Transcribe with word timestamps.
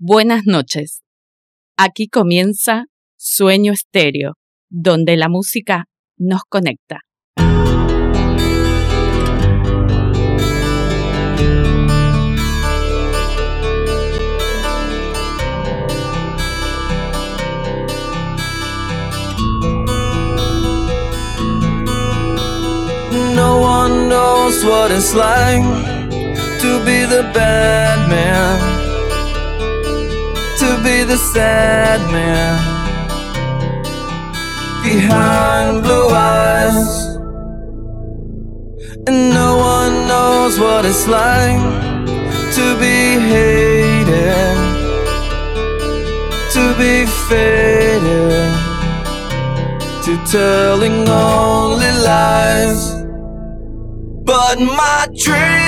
Buenas 0.00 0.42
noches. 0.46 1.02
Aquí 1.76 2.06
comienza 2.06 2.84
Sueño 3.16 3.72
Estéreo, 3.72 4.34
donde 4.70 5.16
la 5.16 5.28
música 5.28 5.86
nos 6.16 6.42
conecta. 6.48 7.00
No 23.34 23.88
knows 24.08 24.64
what 24.64 24.92
it's 24.92 25.12
like 25.12 25.64
to 26.60 26.84
be 26.84 27.04
the 27.04 27.28
to 30.68 30.74
be 30.84 31.02
the 31.02 31.16
sad 31.16 32.00
man 32.12 32.56
behind 34.82 35.82
blue 35.82 36.08
eyes. 36.10 36.80
And 39.06 39.18
no 39.40 39.50
one 39.74 39.94
knows 40.10 40.54
what 40.64 40.84
it's 40.90 41.06
like 41.08 41.62
to 42.58 42.66
be 42.84 42.98
hated, 43.32 44.56
to 46.56 46.64
be 46.82 46.94
faded, 47.28 48.50
to 50.04 50.12
telling 50.36 50.98
only 51.08 51.92
lies. 52.10 52.82
But 54.30 54.56
my 54.60 55.00
dreams, 55.24 55.67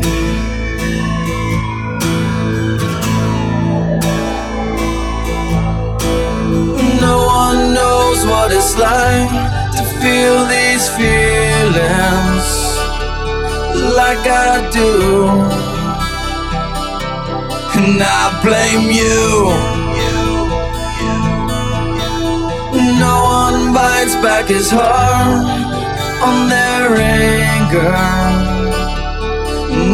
Knows 8.11 8.25
what 8.25 8.51
it's 8.51 8.77
like 8.77 9.29
to 9.77 9.83
feel 10.01 10.45
these 10.47 10.89
feelings 10.99 12.47
like 13.95 14.23
I 14.27 14.69
do. 14.71 15.27
And 17.79 18.01
I 18.03 18.39
blame 18.43 18.91
you. 18.91 19.47
No 22.99 23.15
one 23.23 23.73
bites 23.73 24.15
back 24.15 24.47
his 24.47 24.69
heart 24.69 25.45
on 26.27 26.49
their 26.49 26.95
anger. 26.95 27.91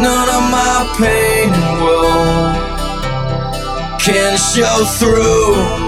None 0.06 0.28
of 0.38 0.44
my 0.56 0.76
pain 0.98 1.50
woe 1.82 2.58
can 3.98 4.36
show 4.36 4.84
through 4.98 5.87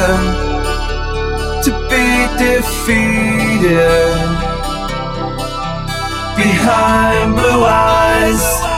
to 1.66 1.72
be 1.90 2.08
defeated 2.42 4.16
behind 6.36 7.36
blue 7.36 7.64
eyes. 7.64 8.75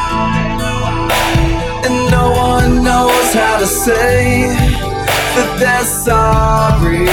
Knows 2.97 3.31
how 3.34 3.56
to 3.59 3.68
say 3.68 4.47
that 5.35 5.50
they're 5.62 5.90
sorry. 6.08 7.09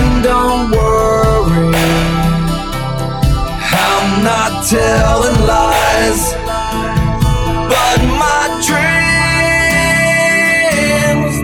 And 0.00 0.14
don't 0.28 0.64
worry 0.70 1.74
I'm 3.86 4.08
not 4.30 4.52
telling 4.76 5.38
lies, 5.52 6.22
but 7.72 7.98
my 8.24 8.42
dreams 8.68 8.94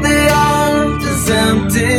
they 0.07 0.25
aren't 0.53 1.03
as 1.15 1.25
empty 1.49 1.99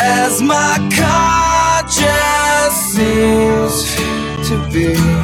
as 0.00 0.32
my 0.54 0.74
conscience 1.00 2.76
seems 2.94 3.74
to 4.48 4.56
be. 4.72 5.23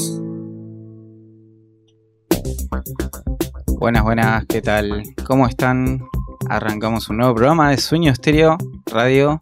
Buenas, 3.81 4.03
buenas, 4.03 4.45
¿qué 4.45 4.61
tal? 4.61 5.01
¿Cómo 5.25 5.47
están? 5.47 6.03
arrancamos 6.47 7.09
un 7.09 7.17
nuevo 7.17 7.33
programa 7.33 7.71
de 7.71 7.77
Sueño 7.77 8.11
Estéreo 8.11 8.55
Radio 8.85 9.39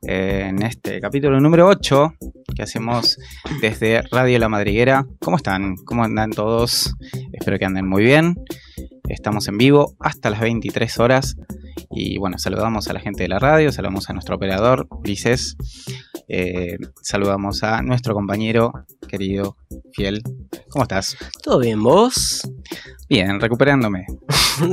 eh, 0.00 0.46
en 0.48 0.62
este 0.62 0.98
capítulo 0.98 1.38
número 1.40 1.66
8 1.68 2.14
que 2.56 2.62
hacemos 2.62 3.18
desde 3.60 4.00
Radio 4.10 4.38
La 4.38 4.48
Madriguera. 4.48 5.04
¿Cómo 5.20 5.36
están? 5.36 5.76
¿Cómo 5.84 6.04
andan 6.04 6.30
todos? 6.30 6.94
Espero 7.34 7.58
que 7.58 7.66
anden 7.66 7.86
muy 7.86 8.02
bien. 8.02 8.34
Estamos 9.10 9.46
en 9.48 9.58
vivo 9.58 9.94
hasta 10.00 10.30
las 10.30 10.40
23 10.40 10.98
horas 10.98 11.36
y 11.90 12.16
bueno, 12.16 12.38
saludamos 12.38 12.88
a 12.88 12.94
la 12.94 13.00
gente 13.00 13.24
de 13.24 13.28
la 13.28 13.40
radio, 13.40 13.72
saludamos 13.72 14.08
a 14.08 14.14
nuestro 14.14 14.36
operador 14.36 14.86
Ulises 14.88 15.58
Eh, 16.32 16.76
saludamos 17.02 17.64
a 17.64 17.82
nuestro 17.82 18.14
compañero 18.14 18.72
querido, 19.08 19.56
fiel. 19.92 20.22
¿Cómo 20.68 20.84
estás? 20.84 21.16
¿Todo 21.42 21.58
bien, 21.58 21.82
vos? 21.82 22.42
Bien, 23.08 23.40
recuperándome. 23.40 24.06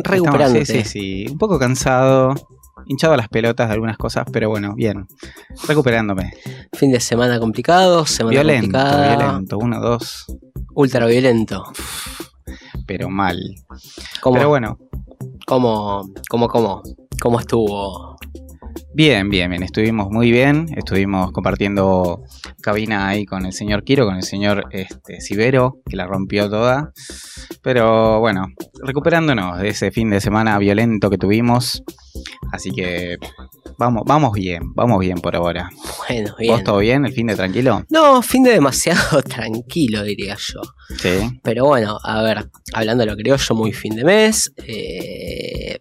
Recuperándote. 0.03 0.61
Estamos- 0.61 0.67
sí, 0.67 0.83
sí, 0.83 1.25
sí. 1.25 1.31
Un 1.31 1.39
poco 1.39 1.57
cansado, 1.57 2.35
hinchado 2.85 3.15
a 3.15 3.17
las 3.17 3.27
pelotas 3.29 3.69
de 3.69 3.73
algunas 3.73 3.97
cosas, 3.97 4.25
pero 4.31 4.49
bueno, 4.49 4.75
bien. 4.75 5.07
Recuperándome. 5.67 6.31
Fin 6.73 6.91
de 6.91 6.99
semana 6.99 7.39
complicado, 7.39 8.05
semana 8.05 8.33
Violento, 8.35 8.77
complicada. 8.77 9.17
violento. 9.17 9.57
Uno, 9.57 9.79
dos, 9.81 10.25
Ultra 10.75 11.07
violento. 11.07 11.63
pero 12.85 13.09
mal. 13.09 13.39
¿Cómo, 14.21 14.35
Pero 14.35 14.49
bueno, 14.49 14.77
cómo, 15.47 16.07
cómo, 16.29 16.47
cómo, 16.47 16.83
cómo 17.19 17.39
estuvo? 17.39 18.15
Bien, 18.97 19.29
bien, 19.29 19.51
bien. 19.51 19.61
Estuvimos 19.61 20.09
muy 20.09 20.31
bien. 20.31 20.69
Estuvimos 20.75 21.31
compartiendo 21.31 22.23
cabina 22.63 23.07
ahí 23.07 23.27
con 23.27 23.45
el 23.45 23.53
señor 23.53 23.83
Quiro, 23.83 24.07
con 24.07 24.15
el 24.15 24.23
señor 24.23 24.63
este, 24.71 25.21
Sibero, 25.21 25.75
que 25.87 25.95
la 25.95 26.07
rompió 26.07 26.49
toda. 26.49 26.93
Pero 27.61 28.19
bueno, 28.19 28.47
recuperándonos 28.83 29.59
de 29.59 29.67
ese 29.69 29.91
fin 29.91 30.09
de 30.09 30.19
semana 30.19 30.57
violento 30.57 31.11
que 31.11 31.19
tuvimos. 31.19 31.83
Así 32.51 32.71
que 32.71 33.17
vamos, 33.77 34.01
vamos 34.07 34.33
bien, 34.33 34.73
vamos 34.73 34.97
bien 34.99 35.19
por 35.19 35.35
ahora. 35.35 35.69
Bueno, 36.09 36.33
bien. 36.39 36.53
¿Vos 36.53 36.63
todo 36.63 36.79
bien? 36.79 37.05
¿El 37.05 37.13
fin 37.13 37.27
de 37.27 37.35
tranquilo? 37.35 37.85
No, 37.91 38.23
fin 38.23 38.41
de 38.41 38.49
demasiado 38.49 39.21
tranquilo, 39.21 40.01
diría 40.01 40.35
yo. 40.39 40.61
Sí. 40.97 41.39
Pero 41.43 41.65
bueno, 41.65 41.99
a 42.03 42.23
ver, 42.23 42.49
hablando 42.73 43.03
de 43.05 43.11
lo 43.11 43.15
criollo, 43.15 43.53
muy 43.53 43.73
fin 43.73 43.95
de 43.95 44.03
mes. 44.03 44.51
eh, 44.65 45.77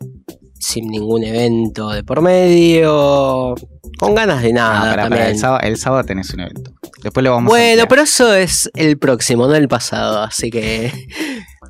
sin 0.67 0.89
ningún 0.89 1.23
evento 1.23 1.91
de 1.91 2.03
por 2.03 2.23
medio. 2.23 3.55
Con 3.99 4.17
ganas 4.17 4.43
de 4.43 4.53
nada 4.53 5.07
el, 5.29 5.39
sábado, 5.39 5.61
el 5.63 5.77
sábado 5.77 6.05
tenés 6.05 6.35
un 6.35 6.41
evento. 6.41 6.73
Después 7.03 7.23
lo 7.23 7.31
vamos 7.31 7.53
a 7.53 7.55
Bueno, 7.55 7.85
pero 7.89 8.03
eso 8.03 8.35
es 8.35 8.69
el 8.75 8.99
próximo, 8.99 9.47
no 9.47 9.55
el 9.55 9.69
pasado. 9.69 10.23
Así 10.23 10.51
que 10.51 10.93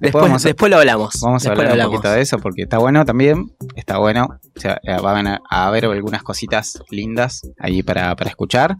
después, 0.01 0.25
a- 0.45 0.49
después 0.49 0.71
lo 0.71 0.79
hablamos. 0.79 1.19
Vamos 1.21 1.47
a 1.47 1.51
hablar 1.53 1.79
un 1.79 1.85
poquito 1.93 2.11
de 2.11 2.21
eso 2.21 2.39
porque 2.39 2.63
está 2.63 2.79
bueno 2.79 3.05
también. 3.05 3.51
Está 3.75 3.99
bueno. 3.99 4.29
O 4.57 4.61
sea, 4.61 4.79
eh, 4.83 4.97
van 5.03 5.27
a, 5.27 5.41
a 5.51 5.67
haber 5.67 5.85
algunas 5.87 6.23
cositas 6.23 6.79
lindas 6.91 7.43
ahí 7.59 7.83
para, 7.83 8.15
para 8.17 8.31
escuchar. 8.31 8.77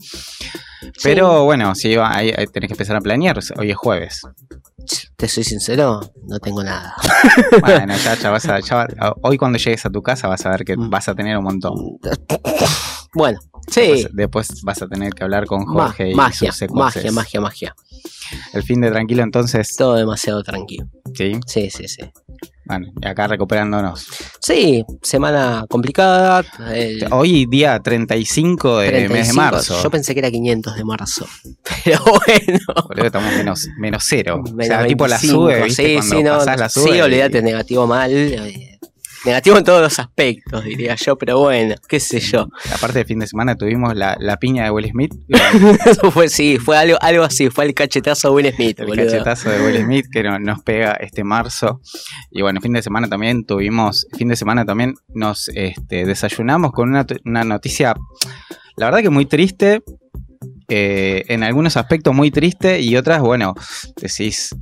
Pero 1.03 1.45
bueno, 1.45 1.75
sí, 1.75 1.95
va- 1.97 2.15
ahí, 2.17 2.33
ahí 2.37 2.47
tenés 2.47 2.69
que 2.69 2.75
empezar 2.75 2.97
a 2.97 3.01
planear. 3.01 3.39
Hoy 3.59 3.71
es 3.71 3.77
jueves. 3.77 4.21
Te 5.17 5.27
soy 5.29 5.43
sincero, 5.45 6.01
no 6.29 6.39
tengo 6.39 6.63
nada. 6.63 6.95
Bueno, 7.61 7.95
ya, 7.97 8.15
ya 8.15 8.31
vas 8.31 8.47
a, 8.49 8.61
ya 8.61 8.77
va- 8.77 9.15
hoy 9.23 9.37
cuando 9.37 9.59
llegues 9.59 9.85
a 9.87 9.91
tu 9.91 10.03
casa 10.03 10.29
vas 10.29 10.45
a 10.47 10.51
ver 10.51 10.65
que 10.65 10.77
Mm. 10.77 10.91
vas 10.91 11.09
a 11.09 11.15
tener 11.15 11.37
un 11.39 11.45
montón. 11.45 11.75
Bueno, 13.15 13.39
sí. 13.71 13.81
Después, 13.81 14.09
después 14.15 14.63
vas 14.63 14.83
a 14.83 14.89
tener 14.89 15.13
que 15.13 15.25
hablar 15.25 15.47
con 15.47 15.65
Ma- 15.67 15.85
Jorge 15.87 16.11
y 16.11 16.15
magia, 16.15 16.51
sus 16.53 16.59
secuaces. 16.59 17.13
magia, 17.13 17.41
magia, 17.41 17.73
magia. 17.73 17.77
El 18.53 18.63
fin 18.63 18.81
de 18.81 18.91
tranquilo 18.91 19.23
entonces, 19.23 19.77
Todo 19.77 19.95
demasiado 19.95 20.43
tranquilo. 20.43 20.87
sí. 21.15 21.33
Sí, 21.47 21.71
sí, 21.71 21.87
sí. 21.89 22.03
Bueno, 22.69 22.89
y 23.01 23.07
acá 23.07 23.29
recuperándonos. 23.29 24.09
Sí, 24.41 24.85
semana 25.01 25.65
complicada. 25.69 26.45
el 26.75 27.07
Hoy 27.13 27.47
día 27.47 27.79
35 27.79 28.79
de 28.79 28.91
mes 28.91 29.03
de 29.03 29.09
35, 29.09 29.37
marzo. 29.41 29.83
Yo 29.83 29.89
pensé 29.91 30.15
que 30.15 30.19
era 30.19 30.31
500 30.33 30.75
de 30.75 30.85
marzo. 30.85 31.27
Pero 31.85 32.01
bueno. 32.05 32.59
Boludo, 32.89 33.07
estamos 33.07 33.33
menos, 33.35 33.69
menos 33.79 34.05
cero. 34.09 34.41
o 34.43 34.47
sea, 34.47 34.55
menos 34.57 34.87
tipo 34.89 35.07
la 35.07 35.17
25, 35.17 35.41
sube, 35.45 35.63
¿viste? 35.63 35.87
Sí, 35.87 35.95
Cuando 35.95 36.17
sí, 36.17 36.23
no, 36.25 36.31
pasás 36.39 36.59
la 36.59 36.69
sube. 36.69 36.91
sí, 36.91 36.97
y- 36.99 37.01
olvídate, 37.01 37.43
negativo 37.43 37.87
mal. 37.87 38.11
eh, 38.13 38.76
Negativo 39.27 39.59
en 39.59 39.65
todos 39.65 39.83
los 39.83 39.99
aspectos, 39.99 40.63
diría 40.65 40.95
yo, 40.95 41.19
pero 41.19 41.41
bueno, 41.41 41.75
qué 41.89 41.99
sé 41.99 42.21
yo. 42.21 42.47
Aparte 42.73 42.99
del 43.01 43.07
fin 43.09 43.19
de 43.19 43.27
semana 43.27 43.57
tuvimos 43.57 43.95
la, 43.97 44.17
la 44.21 44.37
piña 44.37 44.63
de 44.65 44.71
Will 44.71 44.89
Smith. 44.89 45.13
Eso 45.85 46.13
fue, 46.13 46.29
sí, 46.29 46.59
fue 46.59 46.79
algo, 46.79 46.97
algo 47.01 47.25
así, 47.25 47.51
fue 47.51 47.65
el 47.65 47.75
cachetazo 47.75 48.29
de 48.29 48.35
Will 48.35 48.55
Smith, 48.55 48.79
El 48.81 48.87
boludo. 48.87 49.05
cachetazo 49.07 49.51
de 49.51 49.67
Will 49.67 49.83
Smith 49.83 50.07
que 50.13 50.23
no- 50.23 50.39
nos 50.39 50.63
pega 50.63 50.93
este 50.93 51.25
marzo. 51.25 51.81
Y 52.31 52.43
bueno, 52.43 52.61
fin 52.61 52.73
de 52.73 52.83
semana 52.83 53.09
también 53.09 53.45
tuvimos, 53.45 54.07
fin 54.17 54.29
de 54.29 54.37
semana 54.37 54.65
también 54.65 54.95
nos 55.13 55.49
este, 55.49 56.05
desayunamos 56.07 56.71
con 56.71 56.89
una, 56.91 57.05
una 57.25 57.43
noticia, 57.43 57.95
la 58.77 58.87
verdad 58.87 59.01
que 59.01 59.11
muy 59.11 59.27
triste, 59.27 59.83
eh, 60.69 61.25
en 61.29 61.43
algunos 61.43 61.77
aspectos 61.77 62.15
muy 62.15 62.31
triste 62.31 62.81
y 62.81 62.97
otras, 62.97 63.21
bueno, 63.21 63.55
decís, 64.01 64.55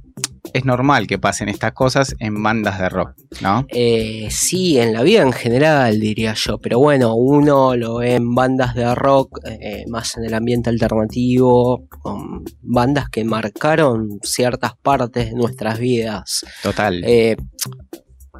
es 0.52 0.64
normal 0.64 1.06
que 1.06 1.18
pasen 1.18 1.48
estas 1.48 1.72
cosas 1.72 2.14
en 2.20 2.40
bandas 2.42 2.78
de 2.78 2.88
rock, 2.88 3.14
¿no? 3.40 3.66
Eh, 3.70 4.28
sí, 4.30 4.78
en 4.78 4.92
la 4.92 5.02
vida 5.02 5.22
en 5.22 5.32
general, 5.32 5.98
diría 5.98 6.34
yo, 6.34 6.58
pero 6.58 6.78
bueno, 6.78 7.14
uno 7.14 7.74
lo 7.76 7.96
ve 7.96 8.14
en 8.14 8.34
bandas 8.34 8.74
de 8.74 8.94
rock, 8.94 9.40
eh, 9.44 9.84
más 9.88 10.16
en 10.16 10.24
el 10.24 10.34
ambiente 10.34 10.70
alternativo, 10.70 11.86
con 11.88 12.44
bandas 12.60 13.08
que 13.08 13.24
marcaron 13.24 14.20
ciertas 14.22 14.76
partes 14.76 15.30
de 15.30 15.34
nuestras 15.34 15.78
vidas. 15.78 16.44
Total. 16.62 17.02
Eh, 17.04 17.36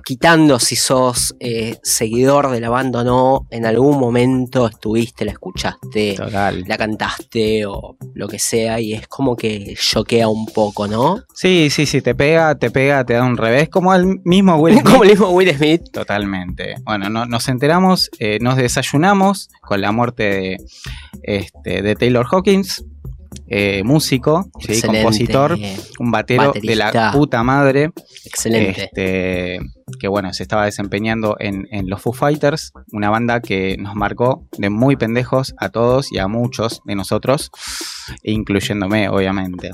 quitando 0.05 0.59
si 0.59 0.77
sos 0.77 1.35
eh, 1.41 1.77
seguidor 1.83 2.51
de 2.51 2.61
la 2.61 2.69
banda 2.69 3.01
o 3.01 3.05
no, 3.05 3.47
en 3.51 3.65
algún 3.67 3.99
momento 3.99 4.67
estuviste, 4.69 5.25
la 5.25 5.33
escuchaste, 5.33 6.15
Total. 6.15 6.62
la 6.67 6.77
cantaste 6.77 7.65
o 7.67 7.97
lo 8.15 8.29
que 8.29 8.39
sea, 8.39 8.79
y 8.81 8.93
es 8.93 9.09
como 9.09 9.35
que 9.37 9.75
choquea 9.79 10.29
un 10.29 10.47
poco, 10.47 10.87
¿no? 10.87 11.23
Sí, 11.35 11.69
sí, 11.71 11.87
sí, 11.87 12.03
te 12.03 12.15
pega, 12.15 12.55
te 12.56 12.71
pega, 12.71 13.05
te 13.05 13.15
da 13.15 13.25
un 13.25 13.37
revés, 13.37 13.69
como 13.71 13.95
el 13.95 14.21
mismo 14.25 14.56
Will 14.61 14.75
Smith. 14.75 14.87
Como 14.91 15.05
el 15.05 15.11
mismo 15.11 15.29
Will 15.31 15.55
Smith. 15.56 15.83
Totalmente. 15.93 16.75
Bueno, 16.85 17.09
no- 17.09 17.25
nos 17.27 17.49
enteramos, 17.49 18.11
eh, 18.19 18.39
nos 18.41 18.56
desayunamos 18.56 19.49
con 19.62 19.81
la 19.81 19.91
muerte 19.93 20.23
de, 20.25 20.56
este, 21.23 21.81
de 21.83 21.95
Taylor 21.97 22.27
Hawkins, 22.31 22.85
eh, 23.49 23.83
músico, 23.85 24.49
sí, 24.61 24.81
compositor, 24.83 25.59
un 25.99 26.11
batero 26.11 26.53
de 26.61 26.77
la 26.77 27.11
puta 27.12 27.43
madre, 27.43 27.91
excelente. 28.25 28.85
este, 28.85 29.59
que 29.96 30.08
bueno, 30.08 30.32
se 30.32 30.43
estaba 30.43 30.64
desempeñando 30.64 31.37
en, 31.38 31.67
en 31.70 31.88
los 31.88 32.00
Foo 32.02 32.12
Fighters, 32.12 32.73
una 32.93 33.11
banda 33.11 33.41
que 33.41 33.76
nos 33.79 33.94
marcó 33.94 34.46
de 34.58 34.70
muy 34.70 34.96
pendejos 34.96 35.55
a 35.58 35.69
todos 35.70 36.12
y 36.12 36.19
a 36.19 36.29
muchos 36.29 36.81
de 36.85 36.94
nosotros, 36.94 37.50
incluyéndome, 38.23 39.08
obviamente. 39.08 39.70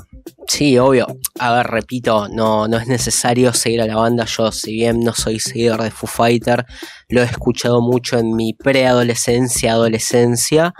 Sí, 0.47 0.77
obvio. 0.77 1.07
A 1.39 1.53
ver, 1.53 1.67
repito, 1.67 2.27
no, 2.29 2.67
no 2.67 2.77
es 2.77 2.87
necesario 2.87 3.53
seguir 3.53 3.81
a 3.81 3.85
la 3.87 3.95
banda. 3.95 4.25
Yo, 4.25 4.51
si 4.51 4.73
bien 4.73 4.99
no 4.99 5.13
soy 5.13 5.39
seguidor 5.39 5.81
de 5.81 5.91
Foo 5.91 6.07
Fighter, 6.07 6.65
lo 7.09 7.21
he 7.21 7.25
escuchado 7.25 7.81
mucho 7.81 8.17
en 8.19 8.35
mi 8.35 8.53
preadolescencia, 8.53 9.73
adolescencia. 9.73 10.73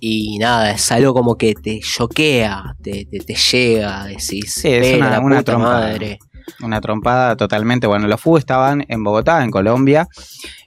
Y 0.00 0.38
nada, 0.38 0.72
es 0.72 0.90
algo 0.92 1.14
como 1.14 1.36
que 1.36 1.54
te 1.54 1.80
choquea, 1.80 2.74
te, 2.82 3.06
te, 3.06 3.18
te 3.20 3.34
llega, 3.34 4.04
decís, 4.04 4.52
Sí, 4.54 4.68
es 4.68 4.80
"Pero 4.86 4.96
una- 4.98 5.10
la 5.10 5.20
una 5.20 5.36
puta 5.38 5.52
trompada". 5.52 5.80
madre. 5.88 6.18
Una 6.62 6.80
trompada 6.80 7.36
totalmente. 7.36 7.86
Bueno, 7.86 8.06
los 8.08 8.20
Foo 8.20 8.38
estaban 8.38 8.84
en 8.88 9.02
Bogotá, 9.04 9.42
en 9.44 9.50
Colombia. 9.50 10.06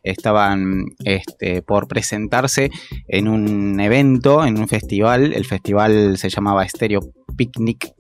Estaban 0.03 0.85
este, 1.03 1.61
por 1.61 1.87
presentarse 1.87 2.69
en 3.07 3.27
un 3.27 3.79
evento, 3.79 4.45
en 4.45 4.57
un 4.57 4.67
festival. 4.67 5.33
El 5.33 5.45
festival 5.45 6.17
se 6.17 6.29
llamaba 6.29 6.67
Stereo 6.67 7.01
Picnic. 7.35 7.91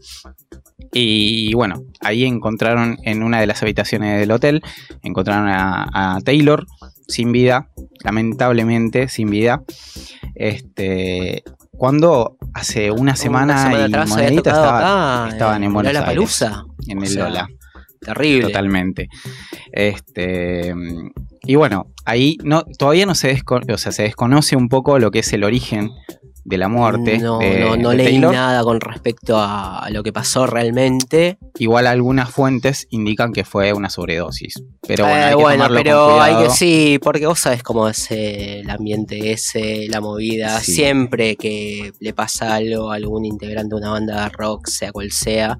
Y 0.93 1.53
bueno, 1.53 1.83
ahí 2.01 2.23
encontraron 2.23 2.97
en 3.03 3.23
una 3.23 3.39
de 3.39 3.47
las 3.47 3.61
habitaciones 3.61 4.19
del 4.19 4.31
hotel, 4.31 4.61
encontraron 5.03 5.49
a, 5.49 6.15
a 6.15 6.21
Taylor 6.21 6.65
sin 7.07 7.31
vida, 7.31 7.69
lamentablemente 8.03 9.07
sin 9.09 9.29
vida. 9.29 9.63
Este, 10.35 11.43
cuando 11.71 12.37
hace 12.53 12.91
una 12.91 13.15
semana, 13.15 13.53
Una 13.53 13.63
semana 13.63 13.79
y 13.81 13.85
atrás 13.85 14.09
monedita 14.09 14.49
estaba- 14.51 15.29
estaban 15.29 15.63
en 15.63 15.73
Buenos 15.73 15.93
Lollapalooza. 15.93 16.63
en 16.87 16.97
O 16.99 17.03
el 17.03 17.07
sea, 17.09 17.23
Lola. 17.25 17.47
Terrible. 17.99 18.47
Totalmente. 18.47 19.09
Este, 19.71 20.73
y 21.43 21.55
bueno, 21.55 21.87
ahí 22.05 22.37
no, 22.43 22.63
todavía 22.63 23.05
no 23.05 23.15
se, 23.15 23.41
o 23.49 23.77
sea, 23.77 23.91
se 23.91 24.03
desconoce 24.03 24.55
un 24.55 24.69
poco 24.69 24.99
lo 24.99 25.11
que 25.11 25.19
es 25.19 25.33
el 25.33 25.43
origen 25.43 25.91
de 26.49 26.57
la 26.57 26.69
muerte. 26.69 27.17
No, 27.19 27.39
de- 27.39 27.59
no, 27.59 27.75
no 27.75 27.89
de 27.89 27.97
leí 27.97 28.05
Taylor. 28.07 28.31
nada 28.33 28.63
con 28.63 28.79
respecto 28.79 29.37
a 29.37 29.85
lo 29.91 30.01
que 30.01 30.13
pasó 30.13 30.47
realmente. 30.47 31.37
Igual 31.59 31.87
algunas 31.87 32.29
fuentes 32.31 32.87
indican 32.89 33.33
que 33.33 33.43
fue 33.43 33.73
una 33.73 33.89
sobredosis. 33.89 34.53
Pero 34.87 35.03
bueno, 35.03 35.19
Eh, 35.19 35.23
hay 35.25 35.29
que 35.35 35.35
bueno, 35.43 35.67
pero 35.73 36.21
hay 36.21 36.45
que 36.45 36.49
sí, 36.51 36.99
porque 37.03 37.25
vos 37.27 37.39
sabés 37.39 37.63
cómo 37.63 37.89
es 37.89 38.09
eh, 38.11 38.61
el 38.61 38.69
ambiente 38.69 39.33
ese, 39.33 39.87
la 39.89 39.99
movida. 39.99 40.61
Sí. 40.61 40.71
Siempre 40.71 41.35
que 41.35 41.91
le 41.99 42.13
pasa 42.13 42.55
algo 42.55 42.91
a 42.93 42.95
algún 42.95 43.25
integrante 43.25 43.75
de 43.75 43.81
una 43.81 43.89
banda 43.91 44.23
de 44.23 44.29
rock, 44.29 44.67
sea 44.67 44.93
cual 44.93 45.11
sea, 45.11 45.57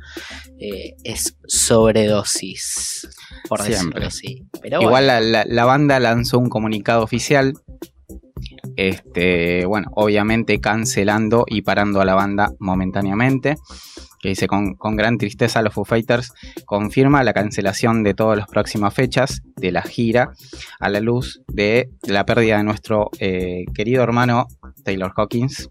eh, 0.57 0.93
es 1.03 1.35
sobredosis, 1.47 3.07
por 3.49 3.61
Siempre. 3.61 4.05
decirlo 4.05 4.07
así. 4.07 4.47
Pero 4.61 4.81
Igual 4.81 5.05
bueno, 5.05 5.07
la, 5.07 5.21
la- 5.21 5.45
la 5.45 5.65
banda 5.65 5.99
lanzó 5.99 6.39
un 6.39 6.47
comunicado 6.49 7.03
oficial. 7.03 7.53
Este, 8.77 9.65
bueno, 9.65 9.89
obviamente 9.95 10.59
cancelando 10.59 11.45
y 11.47 11.63
parando 11.63 11.99
a 11.99 12.05
la 12.05 12.15
banda 12.15 12.53
momentáneamente. 12.59 13.57
Que 14.19 14.29
dice 14.29 14.47
con, 14.47 14.75
gran 14.95 15.17
tristeza 15.17 15.61
los 15.61 15.73
Foo 15.73 15.85
Fighters 15.85 16.31
confirma 16.65 17.23
la 17.23 17.33
cancelación 17.33 18.03
de 18.03 18.13
todas 18.13 18.37
las 18.37 18.47
próximas 18.47 18.93
fechas 18.93 19.41
de 19.55 19.71
la 19.71 19.83
gira 19.83 20.31
a 20.79 20.89
la 20.89 20.99
luz 20.99 21.41
de 21.47 21.91
la 22.03 22.25
pérdida 22.25 22.57
de 22.57 22.63
nuestro 22.63 23.11
eh, 23.19 23.65
querido 23.75 24.01
hermano 24.01 24.47
Taylor 24.83 25.13
Hawkins. 25.15 25.69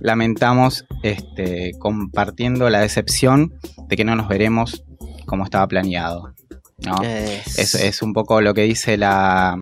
lamentamos 0.00 0.86
este, 1.02 1.72
compartiendo 1.78 2.70
la 2.70 2.80
decepción 2.80 3.52
de 3.88 3.96
que 3.96 4.04
no 4.04 4.16
nos 4.16 4.28
veremos 4.28 4.84
como 5.26 5.44
estaba 5.44 5.66
planeado. 5.68 6.34
¿No? 6.78 7.02
Es- 7.02 7.58
Es, 7.58 7.74
es 7.76 8.02
un 8.02 8.12
poco 8.12 8.40
lo 8.40 8.52
que 8.54 8.62
dice 8.62 8.96
la, 8.96 9.56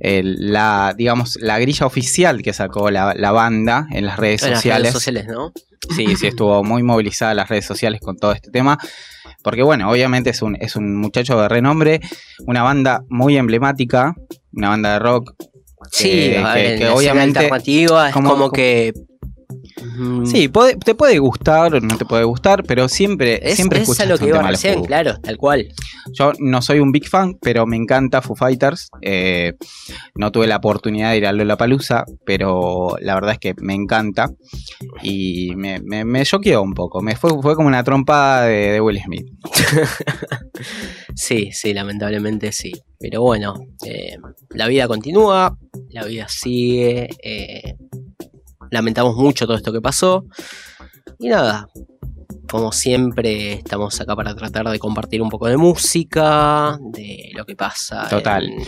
el- 0.00 0.52
la 0.52 0.94
digamos, 0.96 1.36
la 1.40 1.58
grilla 1.58 1.86
oficial 1.86 2.42
que 2.42 2.52
sacó 2.52 2.90
la, 2.90 3.14
la 3.16 3.32
banda 3.32 3.86
en 3.90 4.06
las 4.06 4.16
redes 4.18 4.42
en 4.42 4.50
las 4.50 4.58
sociales. 4.58 4.82
redes 4.82 4.92
sociales, 4.94 5.26
¿no? 5.28 5.52
Sí, 5.96 6.14
sí, 6.16 6.28
estuvo 6.28 6.62
muy 6.62 6.82
movilizada 6.82 7.34
las 7.34 7.48
redes 7.48 7.64
sociales 7.64 8.00
con 8.00 8.16
todo 8.16 8.32
este 8.32 8.50
tema. 8.50 8.78
Porque, 9.42 9.64
bueno, 9.64 9.90
obviamente 9.90 10.30
es 10.30 10.40
un, 10.40 10.56
es 10.60 10.76
un 10.76 10.94
muchacho 10.96 11.40
de 11.40 11.48
renombre, 11.48 12.00
una 12.46 12.62
banda 12.62 13.02
muy 13.08 13.36
emblemática, 13.36 14.14
una 14.52 14.68
banda 14.68 14.92
de 14.92 14.98
rock. 15.00 15.34
Sí, 15.90 16.08
eh, 16.08 16.34
que- 16.36 16.42
ver, 16.54 16.78
que 16.78 16.88
obviamente- 16.88 17.40
alternativa 17.40 18.08
es 18.08 18.14
como- 18.14 18.52
que. 18.52 18.92
Sí, 20.24 20.48
puede- 20.48 20.76
te 20.76 20.94
puede 20.94 21.18
gustar 21.18 21.74
o 21.74 21.80
no 21.80 21.96
te 21.96 22.04
puede 22.04 22.24
gustar, 22.24 22.62
pero 22.64 22.88
siempre, 22.88 23.40
es, 23.42 23.56
siempre 23.56 23.78
es 23.78 23.82
escuchas 23.88 24.06
a 24.06 24.08
lo 24.10 24.18
que 24.18 24.26
iba 24.26 24.42
recién, 24.42 24.84
claro, 24.84 25.18
tal 25.20 25.36
cual. 25.38 25.68
Yo 26.12 26.32
no 26.38 26.62
soy 26.62 26.78
un 26.80 26.92
big 26.92 27.08
fan, 27.08 27.36
pero 27.40 27.66
me 27.66 27.76
encanta 27.76 28.22
Foo 28.22 28.36
Fighters. 28.36 28.88
Eh, 29.00 29.54
no 30.14 30.30
tuve 30.32 30.46
la 30.46 30.56
oportunidad 30.56 31.10
de 31.12 31.16
ir 31.18 31.26
a 31.26 31.32
Lollapalooza, 31.32 32.04
pero 32.24 32.96
la 33.00 33.14
verdad 33.14 33.32
es 33.32 33.38
que 33.38 33.54
me 33.60 33.74
encanta. 33.74 34.30
Y 35.02 35.54
me, 35.56 35.80
me, 35.80 36.04
me 36.04 36.24
choqueó 36.24 36.62
un 36.62 36.74
poco. 36.74 37.00
Me 37.02 37.16
fue, 37.16 37.30
fue 37.42 37.54
como 37.54 37.68
una 37.68 37.82
trompada 37.84 38.46
de, 38.46 38.72
de 38.72 38.80
Will 38.80 39.00
Smith. 39.02 39.26
Sí, 41.14 41.50
sí, 41.52 41.74
lamentablemente 41.74 42.52
sí. 42.52 42.72
Pero 42.98 43.22
bueno, 43.22 43.54
eh, 43.84 44.16
la 44.50 44.66
vida 44.68 44.86
continúa, 44.88 45.56
la 45.90 46.04
vida 46.04 46.26
sigue. 46.28 47.08
eh, 47.22 47.74
lamentamos 48.72 49.14
mucho 49.16 49.46
todo 49.46 49.56
esto 49.56 49.72
que 49.72 49.80
pasó. 49.80 50.24
Y 51.18 51.28
nada, 51.28 51.68
como 52.50 52.72
siempre, 52.72 53.52
estamos 53.52 54.00
acá 54.00 54.16
para 54.16 54.34
tratar 54.34 54.68
de 54.68 54.78
compartir 54.78 55.22
un 55.22 55.28
poco 55.28 55.46
de 55.46 55.56
música, 55.56 56.78
de 56.80 57.30
lo 57.34 57.44
que 57.44 57.54
pasa. 57.54 58.08
Total. 58.08 58.44
en- 58.48 58.64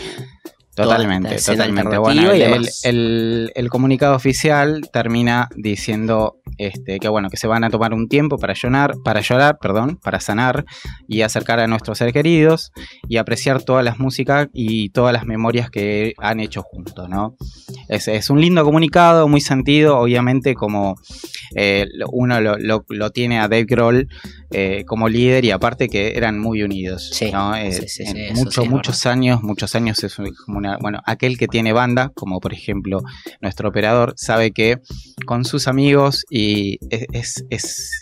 Totalmente, 0.75 1.37
totalmente. 1.37 1.97
Bueno, 1.97 2.31
el, 2.31 2.41
el- 2.41 2.51
demás. 2.51 2.81
el- 2.83 3.51
el 3.55 3.69
comunicado 3.69 4.15
oficial 4.15 4.81
termina 4.91 5.47
diciendo 5.55 6.35
este, 6.57 6.99
que 6.99 7.07
bueno, 7.09 7.29
que 7.29 7.37
se 7.37 7.47
van 7.47 7.63
a 7.63 7.69
tomar 7.69 7.93
un 7.93 8.07
tiempo 8.07 8.37
para 8.37 8.53
llorar, 8.53 8.93
para 9.03 9.19
llorar, 9.21 9.57
perdón, 9.61 9.97
para 10.01 10.19
sanar 10.19 10.63
y 11.07 11.21
acercar 11.21 11.59
a 11.59 11.67
nuestros 11.67 11.97
seres 11.97 12.13
queridos 12.13 12.71
y 13.09 13.17
apreciar 13.17 13.63
todas 13.63 13.83
las 13.83 13.99
músicas 13.99 14.47
y 14.53 14.89
todas 14.89 15.11
las 15.13 15.25
memorias 15.25 15.69
que 15.69 16.13
han 16.17 16.39
hecho 16.39 16.61
juntos, 16.61 17.09
¿no? 17.09 17.35
Es, 17.89 18.07
es 18.07 18.29
un 18.29 18.39
lindo 18.41 18.63
comunicado, 18.63 19.27
muy 19.27 19.41
sentido, 19.41 19.97
obviamente 19.99 20.55
como 20.55 20.95
eh, 21.55 21.87
uno 22.11 22.39
lo, 22.41 22.57
lo- 22.57 22.85
lo 22.89 23.09
tiene 23.11 23.39
a 23.39 23.43
Dave 23.47 23.65
Grohl 23.65 24.07
eh, 24.51 24.83
como 24.87 25.09
líder 25.09 25.43
y 25.45 25.51
aparte 25.51 25.89
que 25.89 26.15
eran 26.15 26.39
muy 26.39 26.63
unidos, 26.63 27.09
Sí, 27.13 27.31
¿no? 27.31 27.55
Eh, 27.55 27.71
sí, 27.73 27.87
sí, 27.87 28.03
en 28.03 28.15
sí, 28.15 28.21
eso 28.25 28.33
mucho- 28.35 28.61
sí 28.61 28.65
es 28.65 28.71
muchos 28.71 29.05
años, 29.05 29.43
muchos 29.43 29.75
años 29.75 30.03
es 30.03 30.17
un- 30.19 30.33
como 30.45 30.57
una, 30.59 30.64
bueno, 30.81 30.99
aquel 31.05 31.37
que 31.37 31.47
tiene 31.47 31.73
banda, 31.73 32.11
como 32.15 32.39
por 32.39 32.53
ejemplo 32.53 33.01
nuestro 33.41 33.69
operador, 33.69 34.13
sabe 34.17 34.51
que 34.51 34.77
con 35.25 35.45
sus 35.45 35.67
amigos 35.67 36.23
y 36.29 36.77
es, 36.89 37.05
es- 37.11 37.45
es 37.49 38.01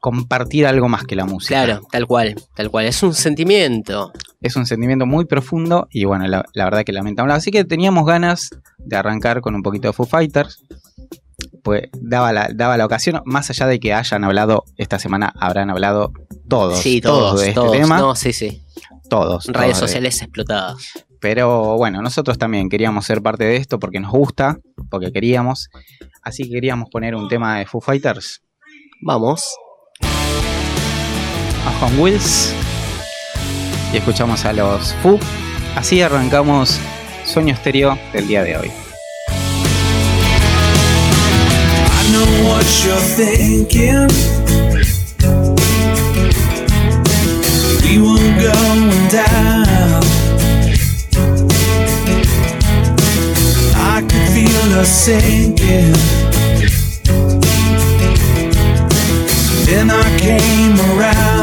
compartir 0.00 0.66
algo 0.66 0.88
más 0.88 1.04
que 1.04 1.16
la 1.16 1.24
música. 1.26 1.64
Claro, 1.64 1.82
tal 1.90 2.06
cual, 2.06 2.34
tal 2.54 2.70
cual. 2.70 2.86
Es 2.86 3.02
un 3.02 3.14
sentimiento. 3.14 4.12
Es 4.40 4.56
un 4.56 4.66
sentimiento 4.66 5.04
muy 5.06 5.24
profundo 5.26 5.88
y 5.90 6.04
bueno, 6.04 6.26
la, 6.26 6.44
la 6.54 6.64
verdad 6.64 6.84
que 6.84 6.92
lamentable. 6.92 7.32
Así 7.34 7.50
que 7.50 7.64
teníamos 7.64 8.06
ganas 8.06 8.50
de 8.78 8.96
arrancar 8.96 9.40
con 9.42 9.54
un 9.54 9.62
poquito 9.62 9.88
de 9.88 9.92
Foo 9.92 10.06
Fighters. 10.06 10.62
Pues 11.62 11.82
daba 12.00 12.32
la, 12.32 12.48
daba 12.54 12.76
la 12.78 12.86
ocasión, 12.86 13.20
más 13.26 13.50
allá 13.50 13.66
de 13.66 13.78
que 13.80 13.92
hayan 13.92 14.24
hablado 14.24 14.64
esta 14.78 14.98
semana, 14.98 15.32
habrán 15.38 15.68
hablado 15.68 16.12
todos, 16.48 16.78
sí, 16.78 17.00
todos, 17.02 17.38
de 17.40 17.48
este 17.48 17.54
todos. 17.54 17.72
tema. 17.72 17.98
No, 17.98 18.14
sí, 18.14 18.32
sí. 18.32 18.62
Todos. 19.10 19.44
Redes 19.46 19.54
todos 19.54 19.66
de- 19.68 19.74
sociales 19.86 20.22
explotadas. 20.22 21.06
Pero 21.20 21.76
bueno, 21.76 22.00
nosotros 22.02 22.38
también 22.38 22.68
queríamos 22.68 23.04
ser 23.04 23.22
parte 23.22 23.44
de 23.44 23.56
esto 23.56 23.78
porque 23.78 24.00
nos 24.00 24.10
gusta, 24.10 24.58
porque 24.90 25.12
queríamos. 25.12 25.68
Así 26.22 26.44
que 26.44 26.50
queríamos 26.50 26.88
poner 26.90 27.14
un 27.14 27.28
tema 27.28 27.58
de 27.58 27.66
Foo 27.66 27.80
Fighters 27.80 28.42
Vamos. 29.02 29.44
a 31.66 31.84
Home 31.84 32.02
Wheels. 32.02 32.54
Y 33.92 33.98
escuchamos 33.98 34.44
a 34.44 34.52
los 34.52 34.94
Foo. 35.02 35.18
Así 35.76 36.02
arrancamos 36.02 36.78
Sueño 37.24 37.54
Estéreo 37.54 37.98
del 38.12 38.26
día 38.26 38.42
de 38.42 38.56
hoy. 38.56 38.70
I 41.92 42.12
know 42.12 42.26
what 42.48 42.64
you're. 42.84 43.00
We 47.90 49.79
feel 54.46 54.78
us 54.78 55.04
sinking. 55.04 55.92
Then 59.66 59.90
I 59.90 60.18
came 60.18 60.78
around. 60.96 61.39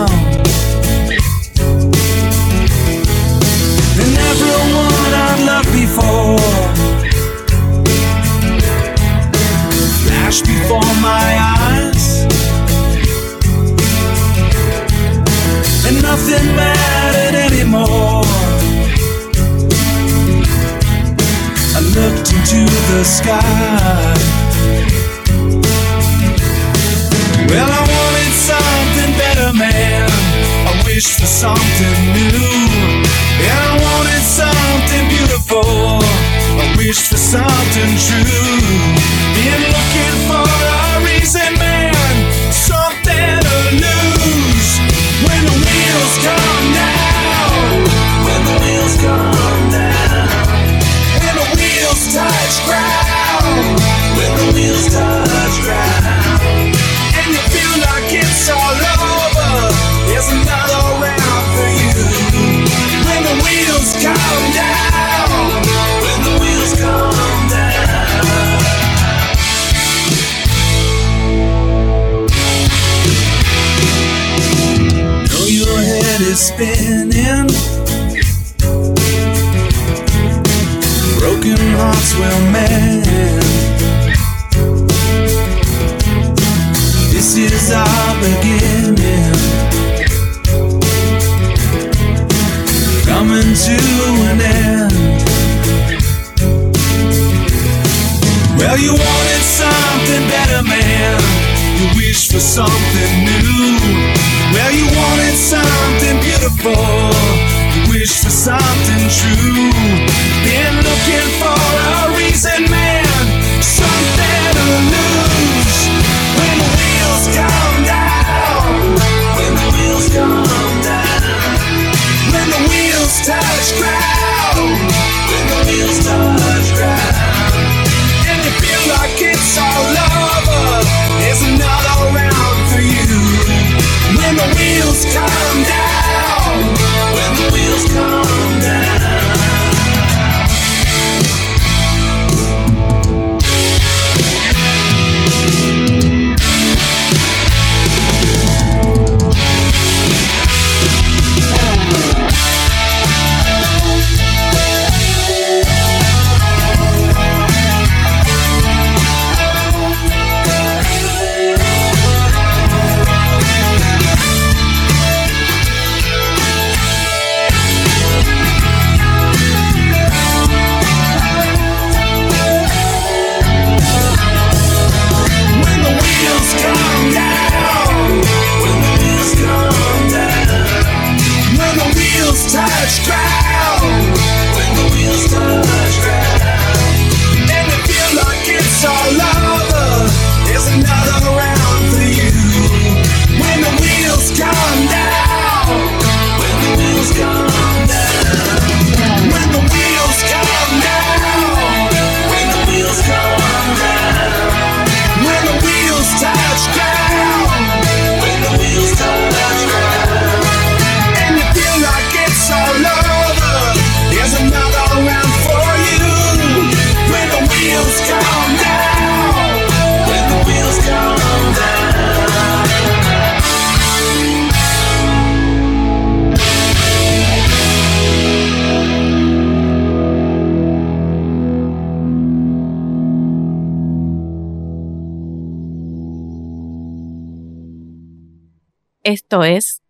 Esto 239.08 239.46
es 239.46 239.84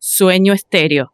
Sueño 0.00 0.52
Estéreo. 0.52 1.13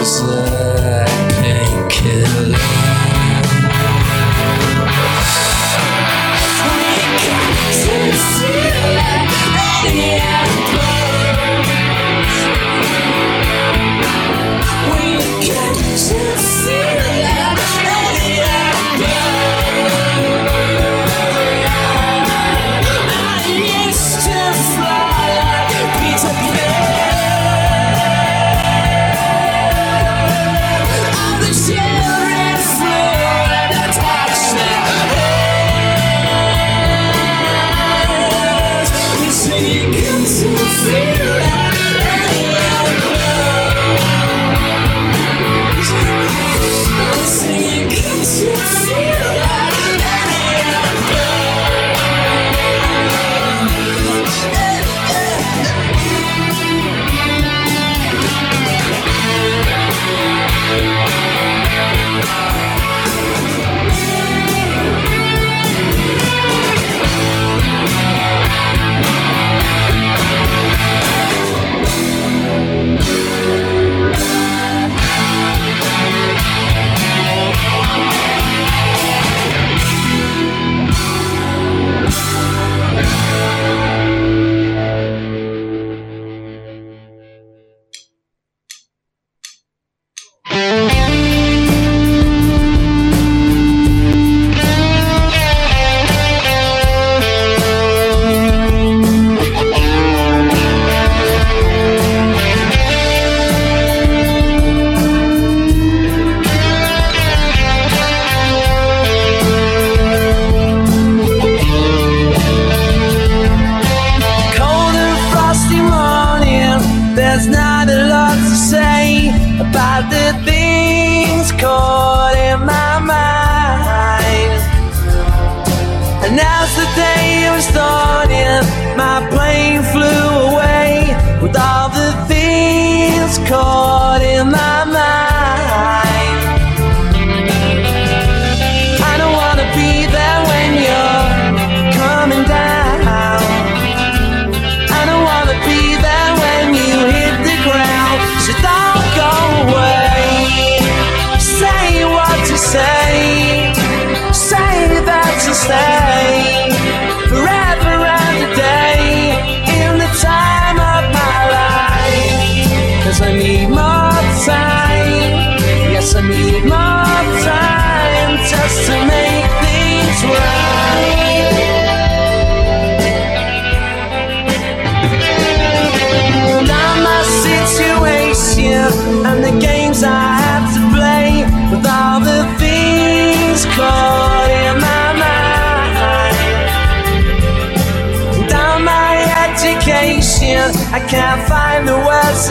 Christmas. 0.00 0.39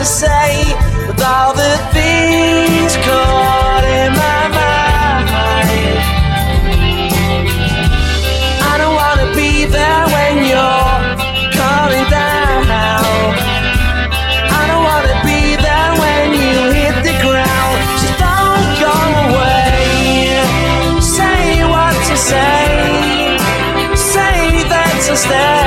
to 0.00 0.06
say 0.06 0.64
with 1.06 1.22
all 1.22 1.52
the 1.52 1.76
things 1.92 2.96
caught 3.04 3.84
in 3.84 4.10
my 4.24 4.42
mind. 4.56 5.98
I 8.72 8.74
don't 8.80 8.94
wanna 9.02 9.28
be 9.36 9.66
there 9.66 10.04
when 10.14 10.34
you're 10.50 10.96
coming 11.52 12.06
down. 12.08 12.64
I 14.58 14.62
don't 14.70 14.84
wanna 14.90 15.16
be 15.28 15.42
there 15.66 15.92
when 16.02 16.26
you 16.32 16.56
hit 16.78 16.96
the 17.08 17.16
ground. 17.24 17.76
Just 18.00 18.16
don't 18.26 18.68
go 18.86 18.96
away. 19.26 20.40
Say 21.18 21.60
what 21.72 21.94
to 22.08 22.16
say. 22.16 23.36
Say 23.94 24.64
that 24.72 24.94
to 25.08 25.14
stay. 25.14 25.59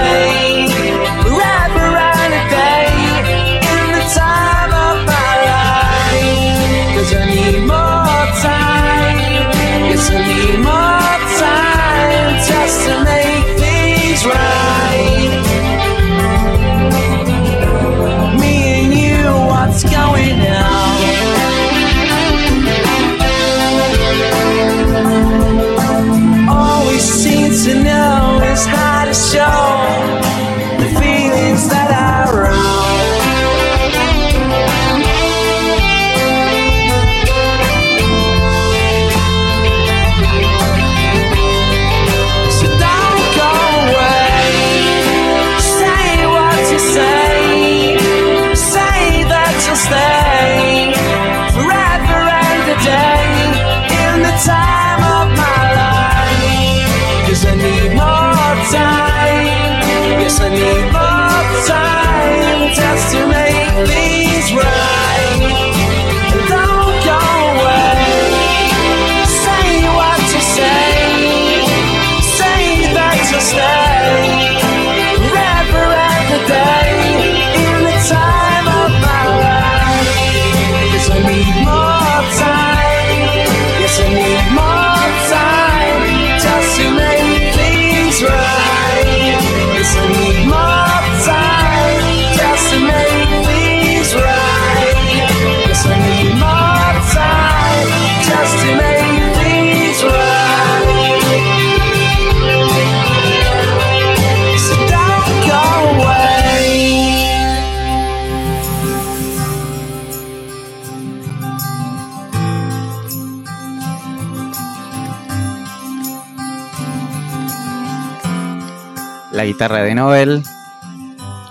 La 119.44 119.48
guitarra 119.48 119.80
de 119.80 119.94
Nobel, 119.94 120.42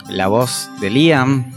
la 0.09 0.27
voz 0.27 0.71
de 0.81 0.89
Liam. 0.89 1.53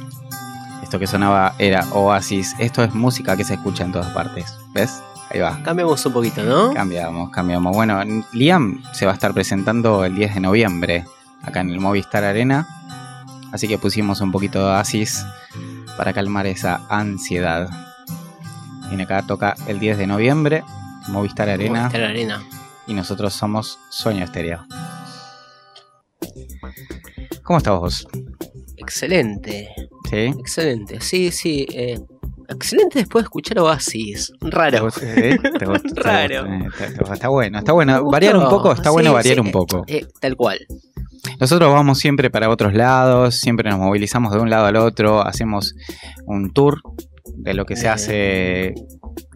Esto 0.83 0.99
que 0.99 1.07
sonaba 1.07 1.55
era 1.59 1.85
Oasis. 1.93 2.57
Esto 2.59 2.83
es 2.83 2.93
música 2.93 3.37
que 3.37 3.45
se 3.45 3.53
escucha 3.53 3.85
en 3.85 3.93
todas 3.93 4.11
partes. 4.11 4.53
¿Ves? 4.73 5.01
Ahí 5.29 5.39
va. 5.39 5.57
Cambiamos 5.63 6.05
un 6.05 6.11
poquito, 6.11 6.43
¿no? 6.43 6.73
Cambiamos, 6.73 7.29
cambiamos. 7.29 7.73
Bueno, 7.73 8.03
Liam 8.33 8.83
se 8.91 9.05
va 9.05 9.13
a 9.13 9.15
estar 9.15 9.33
presentando 9.33 10.03
el 10.03 10.13
10 10.13 10.33
de 10.33 10.41
noviembre 10.41 11.05
acá 11.41 11.61
en 11.61 11.69
el 11.69 11.79
Movistar 11.79 12.25
Arena. 12.25 12.67
Así 13.53 13.69
que 13.69 13.77
pusimos 13.77 14.19
un 14.19 14.33
poquito 14.33 14.59
de 14.59 14.65
Oasis 14.65 15.25
para 15.95 16.11
calmar 16.11 16.47
esa 16.47 16.81
ansiedad. 16.89 17.69
Viene 18.89 19.03
acá, 19.03 19.21
toca 19.21 19.55
el 19.67 19.79
10 19.79 19.99
de 19.99 20.07
noviembre, 20.07 20.65
Movistar 21.07 21.47
Arena. 21.47 21.83
Movistar 21.83 22.03
Arena. 22.03 22.43
Y 22.87 22.93
nosotros 22.93 23.33
somos 23.33 23.79
Sueño 23.89 24.25
Estéreo. 24.25 24.65
¿Cómo 27.45 27.57
estás 27.57 27.79
vos? 27.79 28.07
Excelente, 28.77 29.69
¿Sí? 30.09 30.17
excelente. 30.39 30.99
Sí, 31.01 31.31
sí. 31.31 31.65
eh, 31.73 31.99
excelente 32.49 32.99
después 32.99 33.23
de 33.23 33.27
escuchar 33.27 33.59
Oasis. 33.59 34.31
Raro. 34.41 34.89
¿Sí? 34.91 34.99
¿Te 35.59 35.65
gusta? 35.65 35.89
¿Te 35.93 36.01
Raro. 36.01 36.45
Está, 36.67 37.13
está 37.13 37.27
bueno, 37.29 37.59
está 37.59 37.71
bueno. 37.73 38.03
Variar 38.05 38.35
un 38.37 38.49
poco, 38.49 38.71
está 38.71 38.89
Sí, 38.89 38.93
bueno 38.93 39.13
variar 39.13 39.35
sí, 39.35 39.41
un 39.41 39.51
poco. 39.51 39.83
eh, 39.87 40.05
tal 40.19 40.35
cual. 40.35 40.59
Nosotros 41.39 41.71
vamos 41.71 41.97
siempre 41.99 42.29
para 42.29 42.49
otros 42.49 42.73
lados, 42.73 43.35
siempre 43.35 43.69
nos 43.69 43.79
movilizamos 43.79 44.31
de 44.33 44.39
un 44.39 44.49
lado 44.49 44.65
al 44.65 44.75
otro, 44.75 45.21
hacemos 45.25 45.73
un 46.25 46.51
tour 46.53 46.81
de 47.37 47.53
lo 47.55 47.65
que 47.65 47.75
se 47.75 47.87
Eh. 47.87 47.89
hace 47.89 48.73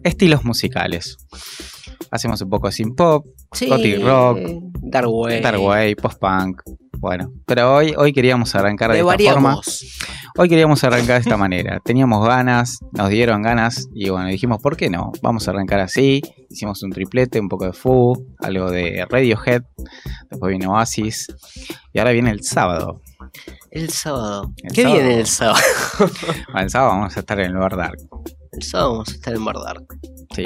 estilos 0.04 0.44
musicales. 0.44 1.16
Hacemos 2.12 2.40
un 2.42 2.50
poco 2.50 2.66
de 2.68 2.72
synth 2.72 2.96
pop, 2.96 3.26
Sí, 3.52 3.66
Gothic 3.68 4.02
rock, 4.04 4.38
Dark 4.82 5.08
Wave. 5.10 5.40
dark 5.40 5.60
wave, 5.60 5.96
post 5.96 6.18
punk. 6.20 6.60
Bueno, 7.00 7.32
pero 7.46 7.76
hoy, 7.76 7.94
hoy 7.96 8.12
queríamos 8.12 8.54
arrancar 8.54 8.92
de 8.92 9.02
Le 9.02 9.10
esta 9.10 9.32
forma. 9.32 9.58
Hoy 10.36 10.50
queríamos 10.50 10.84
arrancar 10.84 11.14
de 11.14 11.20
esta 11.20 11.38
manera. 11.38 11.80
Teníamos 11.82 12.26
ganas, 12.26 12.78
nos 12.92 13.08
dieron 13.08 13.40
ganas 13.40 13.88
y 13.94 14.10
bueno, 14.10 14.28
dijimos, 14.28 14.60
¿por 14.60 14.76
qué 14.76 14.90
no? 14.90 15.10
Vamos 15.22 15.48
a 15.48 15.52
arrancar 15.52 15.80
así. 15.80 16.20
Hicimos 16.50 16.82
un 16.82 16.90
triplete, 16.90 17.40
un 17.40 17.48
poco 17.48 17.64
de 17.64 17.72
Foo, 17.72 18.22
algo 18.40 18.70
de 18.70 19.06
Radiohead, 19.08 19.62
después 20.30 20.52
vino 20.52 20.72
Oasis 20.72 21.28
y 21.94 21.98
ahora 21.98 22.10
viene 22.10 22.32
el 22.32 22.44
sábado. 22.44 23.00
El 23.70 23.88
sábado. 23.88 24.52
El 24.62 24.72
¿Qué 24.72 24.82
sábado. 24.82 25.00
viene 25.00 25.20
el 25.20 25.26
sábado? 25.26 25.60
Bueno, 26.52 26.60
el 26.60 26.70
sábado 26.70 26.90
vamos 26.90 27.16
a 27.16 27.20
estar 27.20 27.40
en 27.40 27.46
el 27.46 27.56
Bar 27.56 27.76
Dark. 27.78 27.98
El 28.52 28.62
sábado 28.62 28.90
vamos 28.92 29.08
a 29.08 29.12
estar 29.12 29.34
en 29.34 29.44
Bar 29.44 29.56
Dark. 29.64 29.86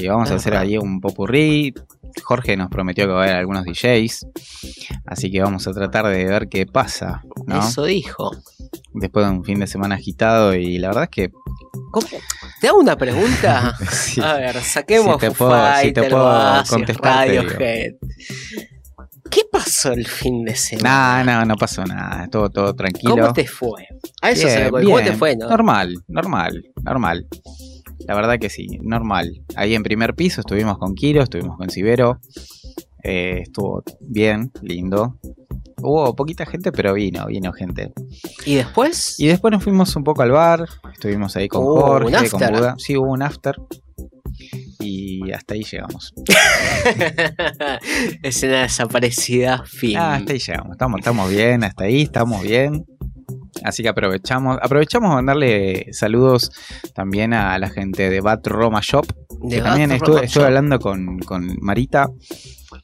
Sí, 0.00 0.08
vamos 0.08 0.30
a 0.30 0.34
hacer 0.34 0.56
ahí 0.56 0.76
un 0.78 1.00
popurrí. 1.00 1.74
Jorge 2.22 2.56
nos 2.56 2.68
prometió 2.70 3.06
que 3.06 3.12
va 3.12 3.20
a 3.22 3.24
haber 3.24 3.36
algunos 3.36 3.64
DJs. 3.64 4.26
Así 5.06 5.30
que 5.30 5.42
vamos 5.42 5.66
a 5.66 5.72
tratar 5.72 6.06
de 6.06 6.24
ver 6.24 6.48
qué 6.48 6.64
pasa, 6.66 7.22
¿no? 7.46 7.58
Eso 7.58 7.84
dijo. 7.84 8.30
Después 8.92 9.26
de 9.26 9.32
un 9.32 9.44
fin 9.44 9.58
de 9.58 9.66
semana 9.66 9.96
agitado 9.96 10.54
y 10.54 10.78
la 10.78 10.88
verdad 10.88 11.04
es 11.04 11.10
que... 11.10 11.32
¿Cómo? 11.90 12.06
¿Te 12.60 12.68
hago 12.68 12.78
una 12.78 12.96
pregunta? 12.96 13.76
sí, 13.90 14.20
A 14.20 14.34
ver, 14.34 14.60
saquemos 14.62 15.20
Si 15.20 15.28
te 15.28 15.30
puedo- 15.32 15.76
si 15.82 15.92
te 15.92 16.04
puedo 16.08 16.62
contestar. 16.68 17.28
¿Qué 19.30 19.42
pasó 19.50 19.92
el 19.92 20.06
fin 20.06 20.44
de 20.44 20.54
semana? 20.54 21.24
No, 21.24 21.40
no, 21.40 21.44
no 21.44 21.56
pasó 21.56 21.84
nada. 21.84 22.28
Todo, 22.28 22.50
todo 22.50 22.74
tranquilo. 22.74 23.16
¿Cómo 23.16 23.32
te 23.32 23.46
fue? 23.46 23.86
A 24.22 24.30
eso 24.30 24.48
se 24.48 24.64
lo 24.64 24.70
¿Cómo 24.70 25.02
te 25.02 25.12
fue? 25.12 25.36
No? 25.36 25.48
Normal, 25.48 25.96
normal, 26.06 26.64
normal. 26.82 27.26
La 28.06 28.14
verdad 28.14 28.38
que 28.38 28.50
sí, 28.50 28.66
normal. 28.82 29.42
Ahí 29.56 29.74
en 29.74 29.82
primer 29.82 30.14
piso 30.14 30.40
estuvimos 30.40 30.78
con 30.78 30.94
Kiro, 30.94 31.22
estuvimos 31.22 31.56
con 31.56 31.70
Sibero. 31.70 32.20
Eh, 33.02 33.40
estuvo 33.42 33.82
bien, 34.00 34.50
lindo. 34.62 35.18
Hubo 35.82 36.14
poquita 36.16 36.46
gente, 36.46 36.72
pero 36.72 36.94
vino, 36.94 37.26
vino 37.26 37.52
gente. 37.52 37.92
¿Y 38.46 38.54
después? 38.54 39.18
Y 39.18 39.26
después 39.26 39.52
nos 39.52 39.62
fuimos 39.62 39.94
un 39.96 40.04
poco 40.04 40.22
al 40.22 40.30
bar, 40.30 40.66
estuvimos 40.92 41.36
ahí 41.36 41.48
con 41.48 41.62
Oh, 41.62 41.80
Jorge, 41.80 42.30
con. 42.30 42.40
Buda. 42.40 42.74
Sí, 42.78 42.96
hubo 42.96 43.12
un 43.12 43.22
after. 43.22 43.56
Y 44.80 45.30
hasta 45.32 45.54
ahí 45.54 45.62
llegamos. 45.64 46.14
Escena 48.22 48.62
desaparecida, 48.62 49.64
fin. 49.66 49.96
Ah, 49.96 50.14
hasta 50.16 50.32
ahí 50.32 50.38
llegamos. 50.38 50.72
Estamos, 50.72 50.98
estamos 50.98 51.30
bien, 51.30 51.64
hasta 51.64 51.84
ahí 51.84 52.02
estamos 52.02 52.42
bien. 52.42 52.84
Así 53.62 53.82
que 53.82 53.88
aprovechamos, 53.88 54.58
aprovechamos 54.60 55.10
a 55.10 55.14
mandarle 55.14 55.86
saludos 55.92 56.50
también 56.94 57.32
a 57.34 57.58
la 57.58 57.68
gente 57.70 58.10
de 58.10 58.20
Bat 58.20 58.46
Roma 58.48 58.80
Shop. 58.82 59.06
De 59.42 59.56
que 59.56 59.62
también 59.62 59.92
estuve, 59.92 60.24
estuve 60.24 60.44
hablando 60.46 60.78
con, 60.78 61.18
con 61.20 61.56
Marita. 61.60 62.08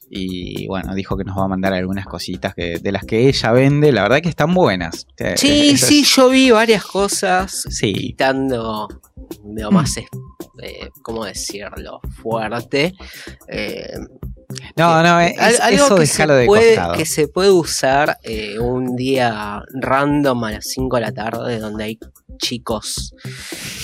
Y 0.09 0.66
bueno, 0.66 0.94
dijo 0.94 1.16
que 1.16 1.24
nos 1.24 1.37
va 1.38 1.44
a 1.44 1.48
mandar 1.48 1.72
algunas 1.72 2.06
cositas 2.06 2.54
que, 2.54 2.78
de 2.78 2.92
las 2.92 3.04
que 3.04 3.28
ella 3.28 3.52
vende. 3.52 3.92
La 3.92 4.02
verdad 4.02 4.20
que 4.20 4.28
están 4.28 4.54
buenas. 4.54 5.06
Eh, 5.18 5.35
Sí, 5.37 5.70
esas- 5.70 5.88
sí, 5.88 6.04
yo 6.04 6.28
vi 6.28 6.50
varias 6.50 6.85
cosas 6.85 7.64
Sí, 7.70 7.92
quitando 7.92 8.88
lo 9.44 9.70
más, 9.70 9.96
eh, 9.96 10.06
¿cómo 11.02 11.24
decirlo? 11.24 12.00
Fuerte. 12.22 12.94
Eh, 13.48 13.92
No, 14.76 15.02
no, 15.02 15.20
es, 15.20 15.38
Al- 15.38 15.60
algo 15.60 15.84
eso 15.86 15.96
que 15.96 16.06
se 16.06 16.26
de 16.26 16.46
puede, 16.46 16.74
costado. 16.74 16.94
Que 16.94 17.06
se 17.06 17.28
puede 17.28 17.50
usar 17.50 18.18
eh, 18.22 18.58
un 18.58 18.96
día 18.96 19.62
random 19.74 20.44
a 20.44 20.52
las 20.52 20.66
5 20.68 20.96
de 20.96 21.02
la 21.02 21.12
tarde 21.12 21.58
donde 21.58 21.84
hay 21.84 21.98
chicos 22.38 23.14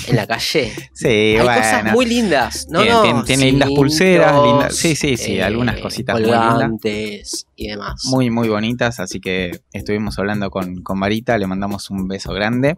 en 0.08 0.16
la 0.16 0.26
calle. 0.26 0.72
Sí, 0.94 1.06
hay 1.08 1.34
bueno. 1.40 1.54
cosas 1.60 1.92
muy 1.92 2.06
lindas. 2.06 2.66
No, 2.70 2.80
Tiene- 2.82 2.94
no, 2.94 3.02
tiene- 3.02 3.22
tiene 3.24 3.44
lindas 3.46 3.68
pulseras, 3.70 4.32
lindas- 4.42 4.74
sí, 4.76 4.94
sí, 4.96 5.16
sí, 5.16 5.40
algunas 5.40 5.80
cositas 5.80 6.14
muy 6.20 6.30
y 7.56 7.68
demás. 7.68 8.02
muy, 8.10 8.30
muy 8.30 8.48
bonitas, 8.48 9.00
así 9.00 9.20
que 9.20 9.50
estuvimos 9.72 10.18
hablando 10.18 10.50
con, 10.50 10.82
con 10.82 10.98
Marita, 10.98 11.38
le 11.38 11.46
mandamos 11.46 11.90
un 11.90 12.06
beso 12.08 12.32
grande. 12.32 12.76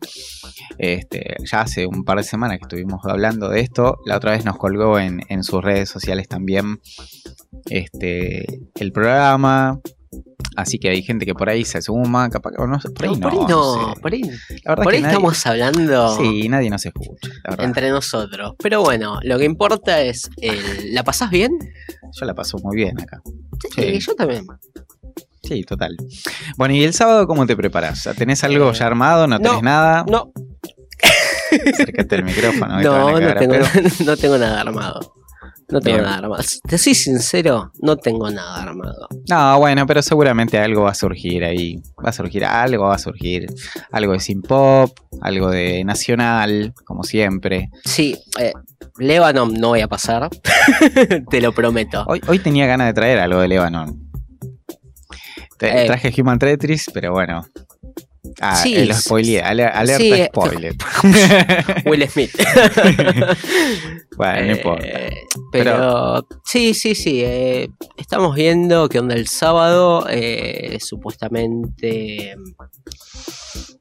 Este, 0.78 1.36
ya 1.50 1.62
hace 1.62 1.86
un 1.86 2.04
par 2.04 2.18
de 2.18 2.24
semanas 2.24 2.58
que 2.58 2.64
estuvimos 2.64 3.00
hablando 3.04 3.48
de 3.48 3.60
esto, 3.60 3.98
la 4.06 4.16
otra 4.16 4.32
vez 4.32 4.44
nos 4.44 4.56
colgó 4.56 4.98
en, 4.98 5.20
en 5.28 5.42
sus 5.42 5.62
redes 5.62 5.88
sociales 5.88 6.28
también 6.28 6.80
este, 7.66 8.60
el 8.76 8.92
programa, 8.92 9.80
así 10.60 10.78
que 10.78 10.90
hay 10.90 11.02
gente 11.02 11.24
que 11.24 11.34
por 11.34 11.48
ahí 11.48 11.64
se 11.64 11.80
suma, 11.82 12.28
capaz 12.30 12.50
que, 12.50 12.56
no, 12.66 12.78
por 12.94 13.04
ahí 13.04 13.12
No, 13.14 13.20
por 13.20 13.32
ahí 13.32 13.38
no 13.48 13.94
sé. 13.94 14.00
por 14.00 14.12
ahí, 14.12 14.22
La 14.22 14.72
verdad 14.72 14.84
por 14.84 14.90
que 14.92 14.96
ahí 14.96 15.02
nadie- 15.02 15.12
estamos 15.14 15.46
hablando 15.46 16.16
Sí, 16.16 16.48
nadie 16.48 16.70
nos 16.70 16.84
escucha, 16.84 17.28
la 17.44 17.64
entre 17.64 17.90
nosotros. 17.90 18.54
Pero 18.58 18.82
bueno, 18.82 19.18
lo 19.22 19.38
que 19.38 19.44
importa 19.44 20.00
es, 20.02 20.30
el- 20.38 20.94
¿la 20.94 21.04
pasás 21.04 21.30
bien? 21.30 21.52
Yo 22.18 22.26
la 22.26 22.34
paso 22.34 22.58
muy 22.62 22.76
bien 22.76 23.00
acá. 23.00 23.20
Sí, 23.74 23.82
Sí. 23.82 24.00
yo 24.00 24.14
también. 24.14 24.44
Sí, 25.42 25.62
total. 25.64 25.96
Bueno, 26.56 26.74
¿y 26.74 26.82
el 26.84 26.92
sábado 26.92 27.26
cómo 27.26 27.46
te 27.46 27.56
preparas? 27.56 28.08
¿Tenés 28.16 28.42
algo 28.44 28.72
ya 28.72 28.86
armado? 28.86 29.26
¿No 29.26 29.38
tenés 29.38 29.52
no, 29.54 29.62
nada? 29.62 30.04
No, 30.08 30.32
Acércate 31.72 32.16
al 32.16 32.24
micrófono. 32.24 32.80
no, 32.82 33.18
no 33.20 33.34
tengo, 33.34 33.54
no 34.04 34.16
tengo 34.16 34.36
nada 34.38 34.60
armado. 34.60 35.14
No 35.70 35.80
tengo 35.80 35.98
Bien. 35.98 36.04
nada 36.06 36.18
armado. 36.18 36.42
Te 36.66 36.78
soy 36.78 36.94
sincero, 36.94 37.70
no 37.82 37.96
tengo 37.96 38.30
nada 38.30 38.62
armado. 38.62 39.06
No, 39.28 39.58
bueno, 39.58 39.86
pero 39.86 40.00
seguramente 40.00 40.58
algo 40.58 40.82
va 40.84 40.92
a 40.92 40.94
surgir 40.94 41.44
ahí. 41.44 41.76
Va 42.02 42.08
a 42.08 42.12
surgir 42.12 42.44
algo, 42.46 42.84
va 42.84 42.94
a 42.94 42.98
surgir 42.98 43.46
algo 43.92 44.14
de 44.14 44.20
synth 44.20 44.46
pop, 44.48 44.98
algo 45.20 45.50
de 45.50 45.84
nacional, 45.84 46.72
como 46.84 47.02
siempre. 47.02 47.68
Sí, 47.84 48.16
eh, 48.40 48.52
Lebanon 48.98 49.52
no 49.54 49.68
voy 49.68 49.82
a 49.82 49.88
pasar. 49.88 50.30
Te 51.30 51.40
lo 51.42 51.52
prometo. 51.52 52.02
Hoy, 52.06 52.22
hoy 52.28 52.38
tenía 52.38 52.66
ganas 52.66 52.86
de 52.86 52.94
traer 52.94 53.18
algo 53.18 53.40
de 53.40 53.48
Lebanon. 53.48 54.10
Te- 55.58 55.82
Eh. 55.84 55.86
Traje 55.86 56.14
Human 56.22 56.38
Tetris, 56.38 56.88
pero 56.94 57.12
bueno. 57.12 57.44
Ah, 58.40 58.56
Sí, 58.56 58.74
eh, 58.76 58.86
lo 58.86 58.94
spoileé. 58.94 59.40
ale- 59.42 59.64
Alerta 59.66 60.02
sí, 60.02 60.24
spoiler. 60.26 60.74
Will 61.86 62.08
Smith. 62.08 62.30
bueno, 64.16 64.40
no 64.46 64.52
Eh, 64.52 64.56
importa. 64.56 64.86
Pero, 65.52 66.26
sí, 66.44 66.74
sí, 66.74 66.94
sí. 66.94 67.22
eh, 67.24 67.68
estamos 67.96 68.34
viendo 68.34 68.88
que 68.88 68.98
onda 68.98 69.14
el 69.14 69.28
sábado. 69.28 70.06
eh, 70.10 70.78
supuestamente 70.80 72.36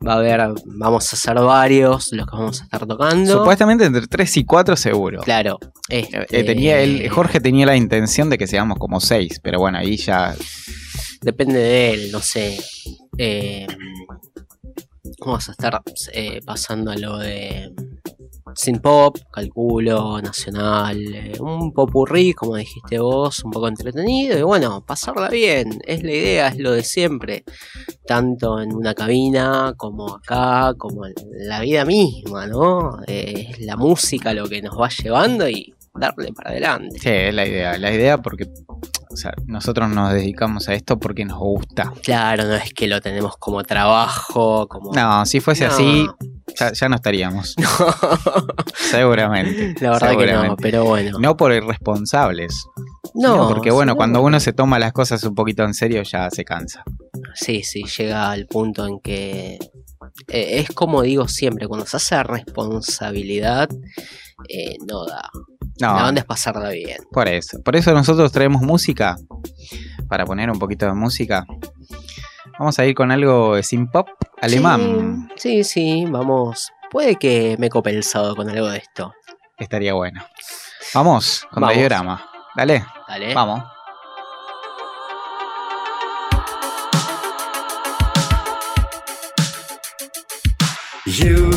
va 0.07 0.13
a 0.13 0.17
haber, 0.17 0.41
vamos 0.65 1.11
a 1.11 1.15
hacer 1.15 1.35
varios 1.35 2.11
los 2.13 2.25
que 2.27 2.35
vamos 2.37 2.61
a 2.61 2.63
estar 2.65 2.85
tocando. 2.85 3.39
Supuestamente 3.39 3.85
entre 3.85 4.07
3 4.07 4.37
y 4.37 4.45
4 4.45 4.75
seguro. 4.75 5.21
Claro. 5.21 5.57
Este, 5.89 6.43
tenía 6.43 6.79
el, 6.79 7.09
Jorge 7.09 7.39
tenía 7.41 7.65
la 7.65 7.75
intención 7.75 8.29
de 8.29 8.37
que 8.37 8.47
seamos 8.47 8.77
como 8.77 8.99
6, 9.01 9.39
pero 9.41 9.59
bueno, 9.59 9.77
ahí 9.79 9.97
ya 9.97 10.35
Depende 11.21 11.59
de 11.59 11.93
él, 11.93 12.11
no 12.11 12.21
sé. 12.21 12.57
Eh, 13.17 13.67
vamos 15.19 15.49
a 15.49 15.51
estar 15.51 15.81
eh, 16.13 16.39
pasando 16.45 16.91
a 16.91 16.97
lo 16.97 17.17
de 17.17 17.73
sin 18.55 18.79
pop, 18.79 19.17
calculo, 19.31 20.21
nacional, 20.21 20.97
eh, 21.13 21.33
un 21.39 21.73
popurrí, 21.73 22.33
como 22.33 22.55
dijiste 22.55 22.99
vos, 22.99 23.43
un 23.43 23.51
poco 23.51 23.67
entretenido 23.67 24.37
y 24.37 24.41
bueno, 24.41 24.83
pasarla 24.85 25.29
bien, 25.29 25.79
es 25.85 26.03
la 26.03 26.11
idea, 26.11 26.47
es 26.47 26.57
lo 26.57 26.71
de 26.71 26.83
siempre, 26.83 27.43
tanto 28.05 28.59
en 28.59 28.73
una 28.73 28.93
cabina 28.93 29.73
como 29.77 30.15
acá, 30.15 30.73
como 30.77 31.05
en 31.05 31.13
la 31.47 31.61
vida 31.61 31.85
misma, 31.85 32.47
¿no? 32.47 32.99
Eh, 33.05 33.47
es 33.51 33.59
la 33.59 33.75
música 33.75 34.33
lo 34.33 34.47
que 34.47 34.61
nos 34.61 34.79
va 34.79 34.89
llevando 34.89 35.47
y 35.47 35.73
darle 35.93 36.31
para 36.33 36.51
adelante. 36.51 36.99
Sí, 36.99 37.09
es 37.09 37.33
la 37.33 37.45
idea. 37.47 37.77
La 37.77 37.93
idea 37.93 38.17
porque, 38.21 38.47
o 39.17 39.19
sea, 39.19 39.33
nosotros 39.47 39.89
nos 39.89 40.13
dedicamos 40.13 40.69
a 40.69 40.75
esto 40.75 40.99
porque 40.99 41.25
nos 41.25 41.39
gusta. 41.39 41.91
Claro, 42.03 42.45
no 42.45 42.53
es 42.53 42.71
que 42.71 42.87
lo 42.87 43.01
tenemos 43.01 43.35
como 43.37 43.63
trabajo, 43.63 44.67
como... 44.67 44.93
No, 44.93 45.25
si 45.25 45.39
fuese 45.39 45.65
No. 45.65 45.73
así, 45.73 46.07
ya, 46.55 46.71
ya 46.71 46.87
no 46.87 46.97
estaríamos. 46.97 47.55
Seguramente. 48.75 49.73
La 49.81 49.89
verdad 49.89 50.15
que 50.15 50.31
no, 50.31 50.55
pero 50.55 50.85
bueno. 50.85 51.17
No 51.17 51.35
por 51.35 51.51
irresponsables. 51.51 52.67
No, 53.15 53.49
porque 53.49 53.71
bueno, 53.71 53.95
cuando 53.95 54.21
uno 54.21 54.39
se 54.39 54.53
toma 54.53 54.77
las 54.77 54.93
cosas 54.93 55.23
un 55.23 55.33
poquito 55.33 55.63
en 55.63 55.73
serio 55.73 56.03
ya 56.03 56.29
se 56.29 56.45
cansa. 56.45 56.83
Sí, 57.33 57.63
sí, 57.63 57.85
llega 57.97 58.29
al 58.29 58.45
punto 58.45 58.85
en 58.85 58.99
que 58.99 59.57
eh, 60.27 60.59
es 60.59 60.69
como 60.75 61.01
digo 61.01 61.27
siempre, 61.27 61.67
cuando 61.67 61.87
se 61.87 61.97
hace 61.97 62.21
responsabilidad, 62.21 63.67
eh, 64.47 64.77
no 64.87 65.05
da. 65.07 65.31
No, 65.79 65.95
La 65.95 66.07
onda 66.07 66.21
es 66.21 66.25
pasarla 66.25 66.69
bien. 66.69 66.97
por 67.11 67.27
eso. 67.27 67.61
Por 67.63 67.75
eso 67.75 67.93
nosotros 67.93 68.31
traemos 68.31 68.61
música. 68.61 69.17
Para 70.09 70.25
poner 70.25 70.49
un 70.49 70.57
poquito 70.59 70.85
de 70.85 70.93
música. 70.93 71.45
Vamos 72.57 72.79
a 72.79 72.85
ir 72.85 72.95
con 72.95 73.11
algo 73.11 73.55
de 73.55 73.63
synth 73.63 73.91
pop 73.91 74.07
alemán. 74.41 75.29
Sí, 75.35 75.63
sí, 75.63 76.03
sí, 76.03 76.05
vamos. 76.09 76.71
Puede 76.89 77.17
que 77.17 77.55
me 77.59 77.69
cope 77.69 77.91
el 77.91 78.03
sábado 78.03 78.35
con 78.35 78.49
algo 78.49 78.67
de 78.69 78.77
esto. 78.79 79.13
Estaría 79.59 79.93
bueno. 79.93 80.23
Vamos 80.93 81.45
con 81.51 81.61
Vamos. 81.61 81.77
diorama. 81.77 82.29
Dale, 82.55 82.85
Dale. 83.07 83.33
vamos. 83.33 83.63
You 91.05 91.51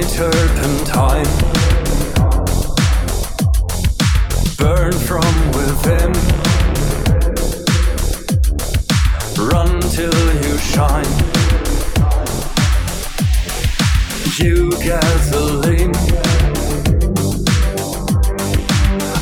Turpentine, 0.00 1.26
burn 4.56 4.92
from 4.92 5.34
within, 5.52 6.12
run 9.48 9.80
till 9.90 10.34
you 10.44 10.58
shine. 10.58 11.04
You 14.38 14.70
gasoline, 14.82 15.94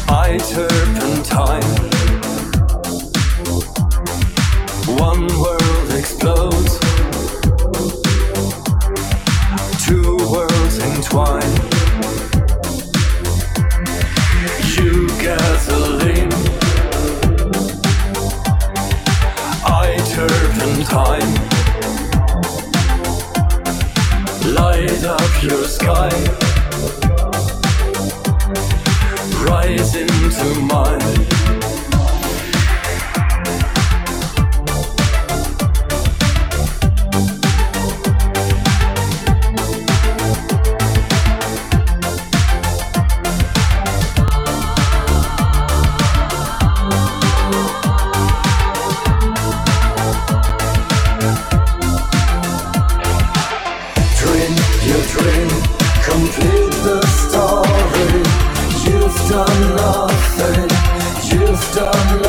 I 0.08 0.38
turpentine. 0.50 1.62
One 4.98 5.26
world 5.40 5.92
explodes. 5.92 6.85
Entwine. 11.06 11.40
You 14.76 15.08
gasoline. 15.20 16.32
I 19.64 19.96
turpentine. 20.14 21.32
Light 24.54 25.04
up 25.04 25.42
your 25.42 25.64
sky. 25.64 26.10
Rise 29.44 29.94
into 29.94 30.60
mine. 30.60 31.35
Dream, 55.18 55.48
complete 56.04 56.74
the 56.86 57.00
story. 57.22 58.22
You've 58.84 59.18
done 59.28 59.76
nothing, 59.76 60.70
you've 61.30 61.74
done 61.74 62.22
nothing 62.22 62.25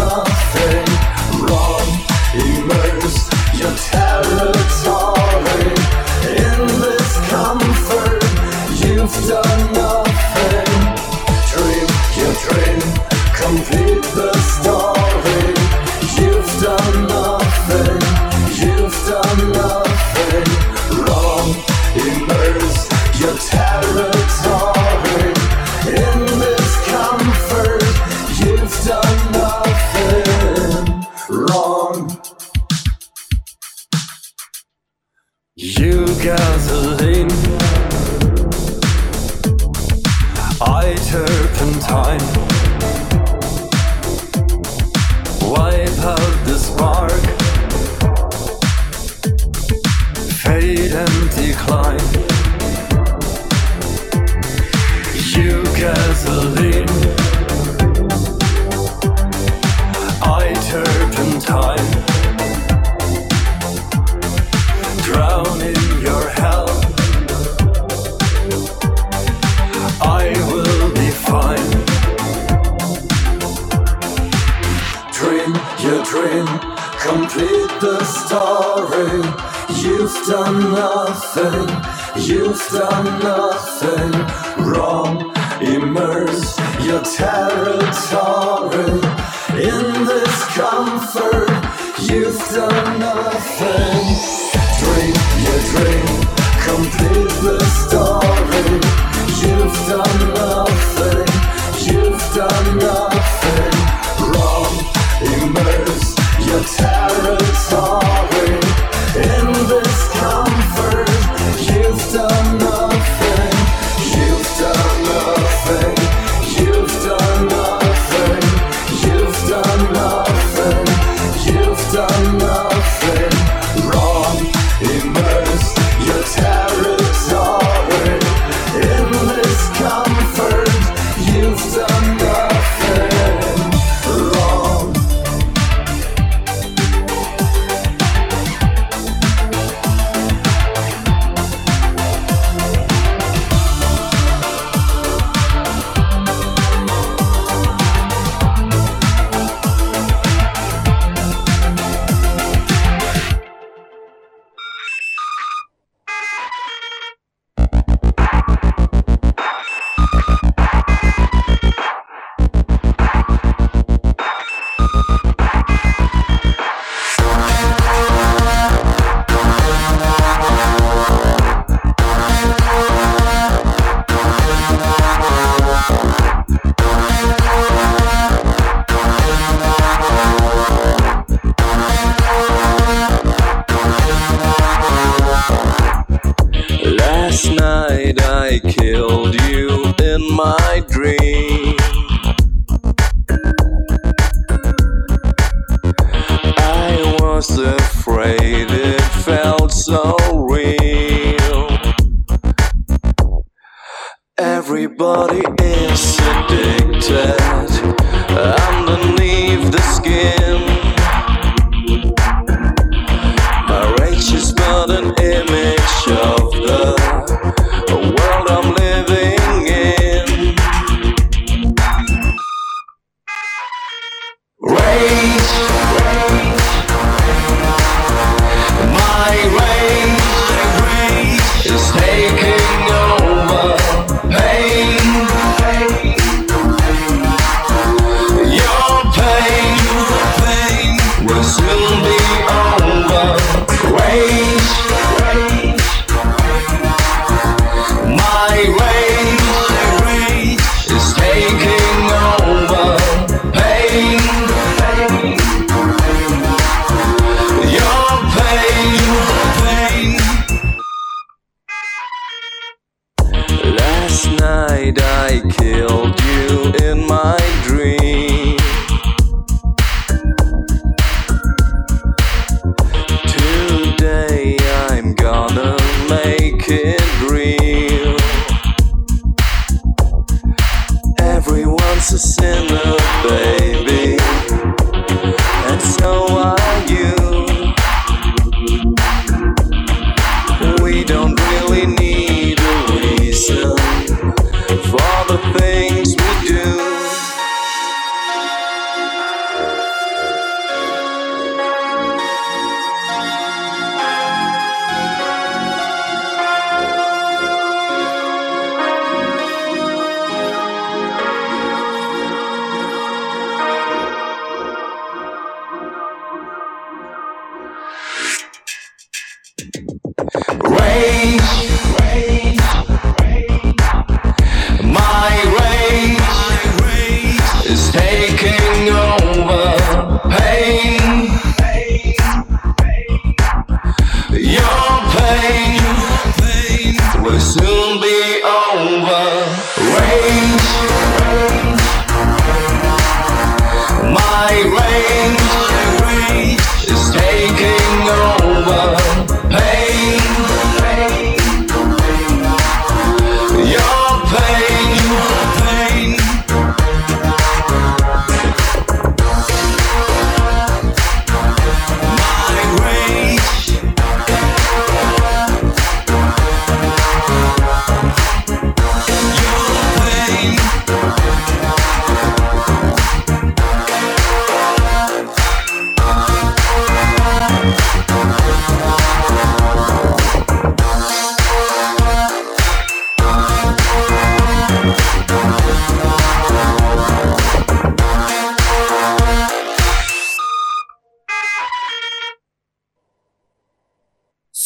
love. 102.80 103.37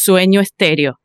Sueño 0.04 0.40
Estéreo. 0.40 0.98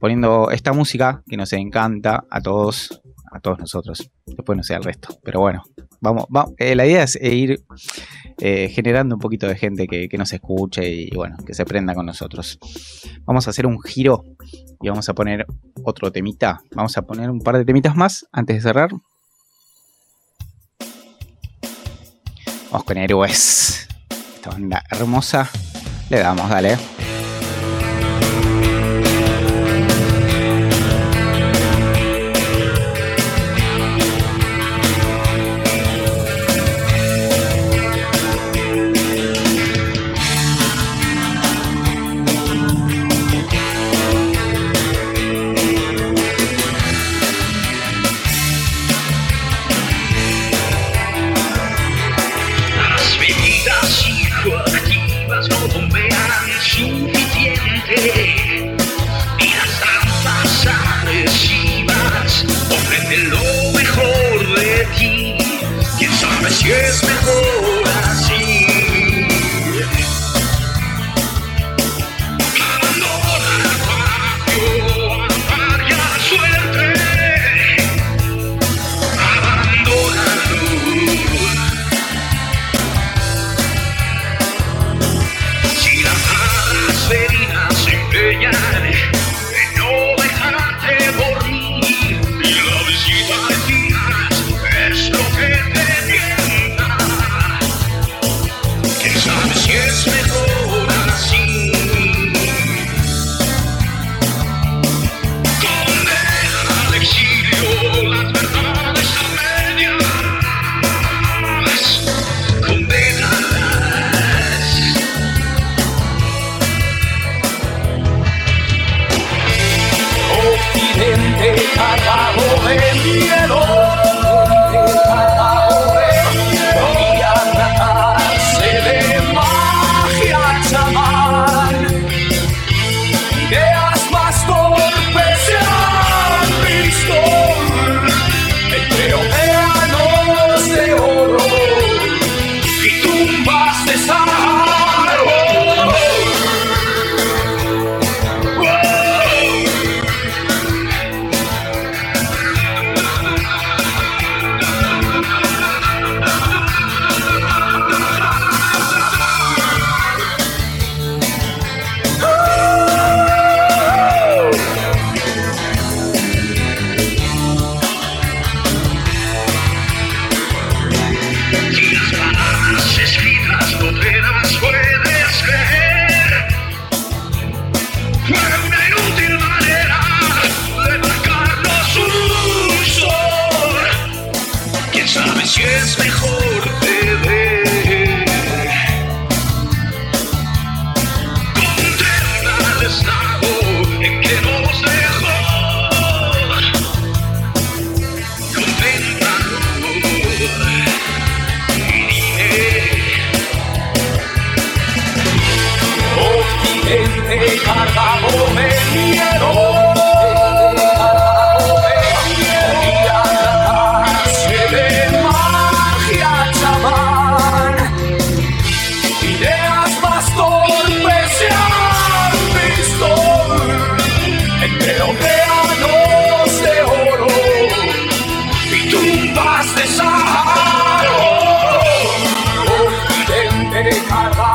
poniendo 0.00 0.50
esta 0.50 0.72
música 0.72 1.22
que 1.28 1.36
nos 1.36 1.52
encanta 1.52 2.24
a 2.30 2.40
todos, 2.40 3.02
a 3.32 3.40
todos 3.40 3.58
nosotros. 3.58 4.10
Después 4.26 4.56
no 4.56 4.62
sé 4.62 4.74
el 4.74 4.82
resto, 4.82 5.18
pero 5.22 5.40
bueno, 5.40 5.62
vamos, 6.00 6.26
vamos. 6.28 6.54
eh, 6.58 6.74
la 6.74 6.86
idea 6.86 7.02
es 7.02 7.16
ir 7.16 7.62
eh, 8.38 8.68
generando 8.68 9.16
un 9.16 9.20
poquito 9.20 9.46
de 9.46 9.56
gente 9.56 9.86
que, 9.86 10.08
que 10.08 10.18
nos 10.18 10.32
escuche 10.32 10.88
y 10.88 11.10
bueno, 11.10 11.36
que 11.46 11.54
se 11.54 11.64
prenda 11.64 11.94
con 11.94 12.06
nosotros. 12.06 12.58
Vamos 13.24 13.46
a 13.46 13.50
hacer 13.50 13.66
un 13.66 13.80
giro 13.80 14.24
y 14.80 14.88
vamos 14.88 15.08
a 15.08 15.14
poner 15.14 15.46
otro 15.84 16.10
temita. 16.10 16.60
Vamos 16.74 16.96
a 16.96 17.02
poner 17.02 17.30
un 17.30 17.40
par 17.40 17.56
de 17.58 17.64
temitas 17.64 17.96
más 17.96 18.26
antes 18.32 18.56
de 18.56 18.62
cerrar. 18.62 18.90
Vamos 22.70 22.84
con 22.84 22.98
héroes. 22.98 23.85
Hermosa. 24.90 25.48
Le 26.10 26.18
damos, 26.18 26.48
dale. 26.48 26.95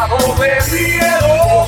Cargado 0.02 0.34
de 0.34 0.62
miedo. 0.72 1.68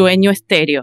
Sueño 0.00 0.30
estéreo. 0.30 0.82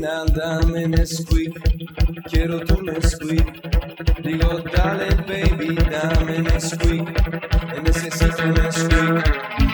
Nena, 0.00 0.24
dame 0.24 0.86
Nesquik, 0.88 1.54
quiero 2.28 2.60
tu 2.60 2.82
Nesquik. 2.82 3.46
Digo, 4.22 4.62
dale 4.72 5.14
baby, 5.26 5.74
dame 5.74 6.38
Nesquik, 6.42 7.04
necesito 7.84 8.46
Nesquik. 8.56 9.24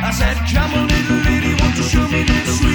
I 0.03 0.11
said, 0.11 0.37
come 0.53 0.75
on 0.75 0.89
little 0.89 1.17
lady, 1.27 1.55
won't 1.61 1.77
you 1.77 1.83
show 1.83 2.09
me 2.09 2.25
Nesquik? 2.25 2.66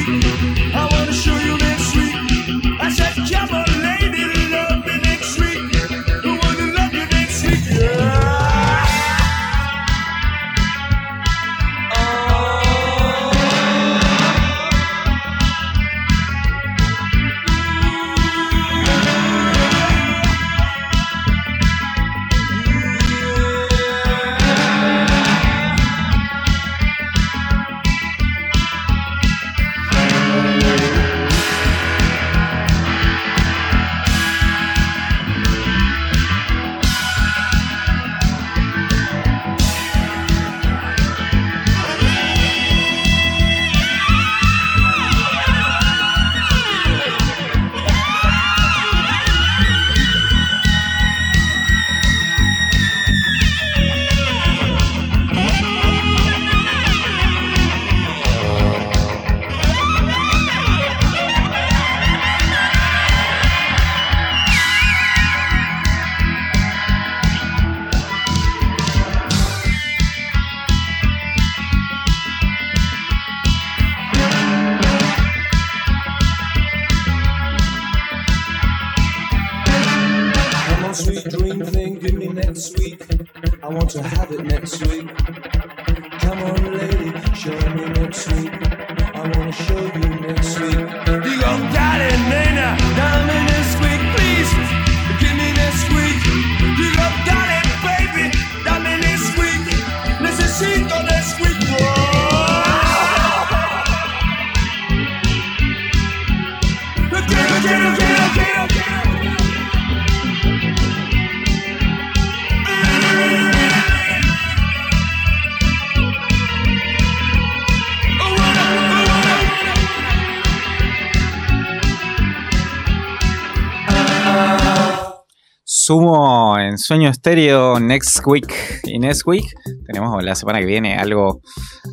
Sumo 125.84 126.60
en 126.60 126.78
Sueño 126.78 127.10
Estéreo 127.10 127.80
Next 127.80 128.20
Week. 128.28 128.54
Y 128.84 129.00
Next 129.00 129.26
Week 129.26 129.52
tenemos 129.88 130.24
la 130.24 130.36
semana 130.36 130.60
que 130.60 130.68
viene 130.68 130.96
algo, 130.96 131.42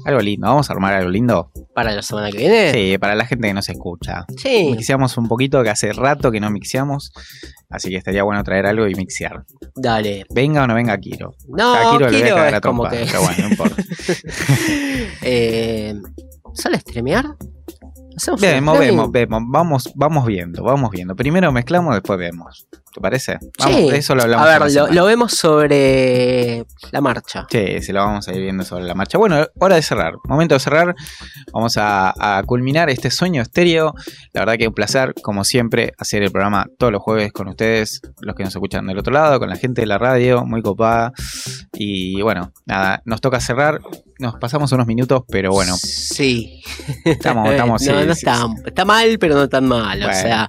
algo 0.05 0.21
lindo. 0.21 0.47
Vamos 0.47 0.69
a 0.69 0.75
armar 0.75 0.93
algo 0.93 1.09
lindo. 1.09 1.51
Para 1.75 1.93
la 1.95 2.03
semana 2.03 2.31
que 2.31 2.37
viene. 2.37 2.73
Sí, 2.75 2.99
para 2.99 3.15
la 3.15 3.25
gente 3.25 3.49
que 3.49 3.55
no 3.55 3.63
se 3.63 3.73
escucha. 3.73 4.27
Sí. 4.37 4.75
Mixeamos 4.77 5.17
un 5.17 5.27
poquito, 5.27 5.63
que 5.63 5.71
hace 5.71 5.91
rato 5.95 6.31
que 6.31 6.39
no 6.39 6.51
mixeamos. 6.51 7.13
Así 7.71 7.89
que 7.89 7.97
estaría 7.97 8.23
bueno 8.25 8.45
traer 8.45 8.67
algo 8.67 8.87
y 8.87 8.95
mixear. 8.95 9.45
Dale. 9.75 10.27
Venga 10.35 10.65
o 10.65 10.67
no 10.67 10.75
venga 10.75 10.99
Kiro. 10.99 11.33
No, 11.49 11.73
A 11.75 11.93
Kiro 11.93 12.11
le 12.11 12.19
voy 12.19 12.21
a 12.21 12.25
Kiro 12.35 12.45
es 12.47 12.53
a 12.55 12.61
como 12.61 12.83
trompada, 12.83 13.05
que- 13.07 13.11
Pero 13.11 13.23
bueno, 13.23 13.43
no 13.43 13.49
importa. 13.49 13.83
eh, 15.23 15.95
¿Sale 16.53 16.77
a 16.77 16.81
streamear? 16.81 17.25
Hacemos 18.19 18.41
Vemos, 18.41 18.79
vemos, 18.79 19.11
vemos. 19.13 19.43
Vamos, 19.47 19.93
vamos 19.95 20.27
viendo, 20.27 20.63
vamos 20.65 20.91
viendo. 20.91 21.15
Primero 21.17 21.53
mezclamos, 21.53 21.95
después 21.95 22.19
vemos. 22.19 22.67
¿Te 22.99 23.03
parece? 23.03 23.39
Vamos, 23.61 23.77
Sí. 23.77 23.91
de 23.91 23.97
eso 23.99 24.17
lo 24.17 24.23
hablamos. 24.25 24.45
A 24.49 24.59
ver, 24.59 24.93
lo, 24.93 25.05
vemos 25.05 25.33
sobre 25.33 26.65
la 26.91 27.01
marcha. 27.01 27.47
Sí, 27.49 27.81
se 27.81 27.93
lo 27.93 28.01
vamos 28.01 28.27
a 28.27 28.33
ir 28.35 28.41
viendo 28.41 28.65
sobre 28.65 28.83
la 28.87 28.95
marcha. 28.95 29.19
Bueno, 29.19 29.47
hora 29.61 29.77
de 29.77 29.83
cerrar. 29.83 30.15
Momento 30.25 30.57
de 30.57 30.59
cerrar. 30.59 30.97
Vamos 31.53 31.77
a, 31.77 32.13
a 32.39 32.43
culminar 32.43 32.91
este 32.91 33.13
sueño 33.13 33.41
estéreo. 33.41 33.95
La 34.33 34.41
verdad 34.41 34.57
que 34.59 34.67
un 34.67 34.75
placer, 34.75 35.15
como 35.23 35.45
siempre, 35.45 35.93
hacer 35.97 36.25
el 36.25 36.33
programa 36.33 36.67
todos 36.77 36.93
los 36.93 37.01
jueves 37.01 37.33
con 37.33 37.47
ustedes, 37.47 38.01
los 38.21 38.35
que 38.35 38.43
nos 38.43 38.53
escuchan 38.53 38.85
del 38.89 38.99
otro 38.99 39.13
lado, 39.13 39.39
con 39.39 39.49
la 39.49 39.57
gente 39.57 39.83
de 39.83 39.87
la 39.87 39.99
radio, 39.99 40.45
muy 40.45 40.61
copada. 40.61 41.13
Y 41.75 42.21
bueno, 42.23 42.53
nada, 42.67 43.01
nos 43.05 43.21
toca 43.21 43.39
cerrar. 43.39 43.81
Nos 44.19 44.35
pasamos 44.41 44.73
unos 44.73 44.89
minutos, 44.89 45.23
pero 45.29 45.53
bueno, 45.53 45.77
Sí. 45.77 46.61
estamos, 47.05 47.49
estamos 47.49 47.81
no, 47.87 47.87
sí, 48.01 48.07
no 48.07 48.15
sí, 48.15 48.19
está, 48.19 48.45
está 48.67 48.85
mal, 48.85 49.17
pero 49.21 49.37
no 49.37 49.49
tan 49.49 49.69
mal. 49.69 50.03
O 50.03 50.13
sea, 50.13 50.49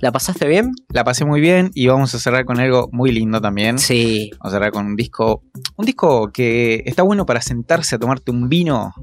¿la 0.00 0.12
pasaste 0.12 0.46
bien? 0.46 0.72
La 0.88 1.04
pasé 1.04 1.26
muy 1.26 1.42
bien 1.42 1.65
y 1.74 1.86
vamos 1.86 2.14
a 2.14 2.18
cerrar 2.18 2.44
con 2.44 2.60
algo 2.60 2.88
muy 2.92 3.12
lindo 3.12 3.40
también. 3.40 3.78
Sí. 3.78 4.30
Vamos 4.38 4.52
a 4.52 4.56
cerrar 4.56 4.72
con 4.72 4.86
un 4.86 4.96
disco, 4.96 5.42
un 5.76 5.86
disco 5.86 6.30
que 6.32 6.82
está 6.86 7.02
bueno 7.02 7.26
para 7.26 7.40
sentarse 7.40 7.96
a 7.96 7.98
tomarte 7.98 8.30
un 8.30 8.48
vino 8.48 8.94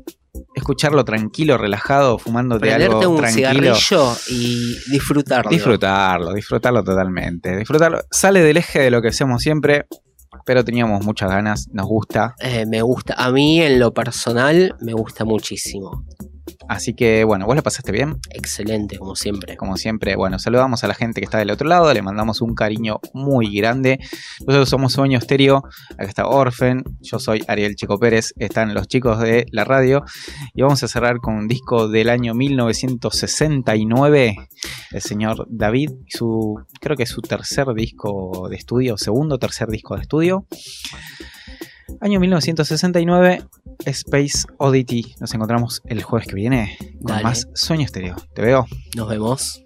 escucharlo 0.56 1.04
tranquilo, 1.06 1.58
relajado, 1.58 2.18
fumándote 2.18 2.62
Prenderte 2.62 2.96
algo 2.96 3.10
un 3.12 3.18
tranquilo. 3.18 3.76
cigarrillo 3.76 4.16
y 4.30 4.76
disfrutarlo. 4.92 5.50
Disfrutarlo, 5.50 6.34
disfrutarlo 6.34 6.84
totalmente. 6.84 7.56
Disfrutarlo. 7.56 8.02
Sale 8.12 8.42
del 8.42 8.58
eje 8.58 8.80
de 8.80 8.92
lo 8.92 9.02
que 9.02 9.10
hacemos 9.10 9.42
siempre, 9.42 9.86
pero 10.46 10.64
teníamos 10.64 11.04
muchas 11.06 11.30
ganas, 11.30 11.68
nos 11.72 11.88
gusta. 11.88 12.36
Eh, 12.40 12.66
me 12.66 12.82
gusta. 12.82 13.14
A 13.18 13.32
mí, 13.32 13.62
en 13.62 13.80
lo 13.80 13.94
personal, 13.94 14.76
me 14.82 14.94
gusta 14.94 15.26
muchísimo. 15.26 16.06
Así 16.70 16.94
que, 16.94 17.24
bueno, 17.24 17.46
¿vos 17.46 17.56
la 17.56 17.62
pasaste 17.62 17.92
bien? 17.92 18.18
Excelente, 18.30 18.98
como 18.98 19.16
siempre. 19.16 19.58
Como 19.58 19.78
siempre, 19.78 20.16
bueno, 20.16 20.40
saludamos 20.40 20.84
a 20.84 20.88
la 20.88 20.94
gente 20.94 21.22
que 21.22 21.26
está 21.26 21.38
del 21.38 21.52
otro 21.52 21.68
lado, 21.68 21.94
le 21.94 22.02
mandamos 22.02 22.42
un 22.42 22.56
cariño 22.56 23.00
muy 23.14 23.56
grande. 23.56 24.00
Nosotros 24.46 24.70
somos 24.70 24.94
Sueño 24.94 25.18
Estéreo, 25.18 25.64
acá 25.92 26.06
está 26.06 26.28
Orfen, 26.28 26.84
yo 27.02 27.20
soy 27.20 27.44
Ariel 27.48 27.76
Chico 27.76 28.00
Pérez, 28.00 28.34
están 28.38 28.74
los 28.74 28.88
chicos 28.88 29.20
de 29.20 29.46
la 29.52 29.66
radio 29.66 30.04
y 30.54 30.62
vamos 30.62 30.82
a 30.84 30.88
cerrar 30.88 31.18
con 31.18 31.36
un 31.36 31.48
disco 31.48 31.88
del 31.88 32.10
año 32.10 32.34
1969, 32.34 34.36
el 34.92 35.02
señor 35.02 35.46
David, 35.50 35.92
su, 36.08 36.60
creo 36.80 36.96
que 36.96 37.04
es 37.04 37.10
su 37.10 37.22
tercer 37.22 37.68
disco 37.76 38.48
de 38.50 38.56
estudio, 38.56 38.98
segundo 38.98 39.36
o 39.36 39.40
tercer 39.40 39.70
disco 39.70 39.96
de 39.96 40.02
estudio. 40.02 40.48
Año 42.02 42.20
1969, 42.20 43.44
Space 43.86 44.46
Oddity. 44.58 45.16
Nos 45.20 45.34
encontramos 45.34 45.82
el 45.86 46.04
jueves 46.04 46.28
que 46.28 46.36
viene 46.36 46.78
con 47.00 47.08
Dale. 47.08 47.24
más 47.24 47.48
Sueño 47.54 47.86
Estéreo. 47.86 48.16
Te 48.34 48.42
veo. 48.42 48.66
Nos 48.96 49.10
vemos. 49.10 49.64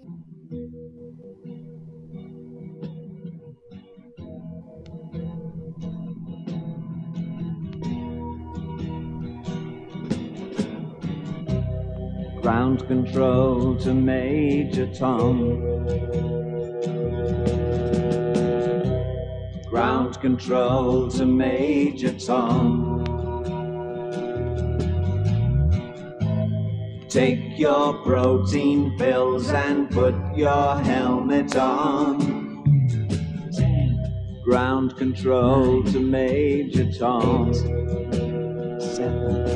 Ground 12.42 12.86
control 12.86 13.76
to 13.78 13.92
Major 13.92 14.86
Tom. 14.98 16.47
Ground 19.70 20.18
control 20.20 21.08
to 21.10 21.26
Major 21.26 22.18
Tom. 22.18 23.04
Take 27.10 27.58
your 27.58 27.92
protein 28.02 28.96
pills 28.96 29.50
and 29.50 29.90
put 29.90 30.14
your 30.34 30.76
helmet 30.78 31.54
on. 31.54 32.38
Ground 34.42 34.96
control 34.96 35.82
to 35.84 36.00
Major 36.00 36.90
Tom. 36.90 37.52
Seven, 38.80 39.46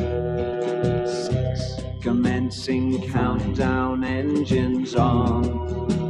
six. 1.07 1.77
Commencing 2.03 3.01
countdown 3.11 4.05
engines 4.05 4.95
on. 4.95 6.02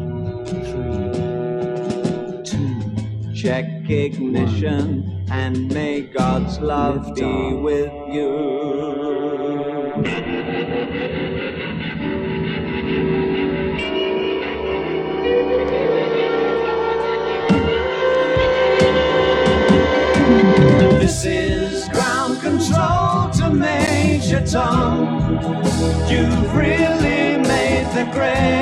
Check 3.43 3.91
ignition 3.91 5.27
and 5.29 5.67
may 5.75 6.03
God's 6.03 6.61
love 6.61 7.13
be 7.17 7.55
with 7.55 7.91
you. 8.15 8.31
This 21.01 21.25
is 21.25 21.89
ground 21.89 22.41
control 22.41 23.29
to 23.39 23.51
Major 23.53 24.47
Tom. 24.47 25.35
You've 26.09 26.55
really 26.55 27.39
made 27.39 27.91
the 27.93 28.09
grade. 28.13 28.62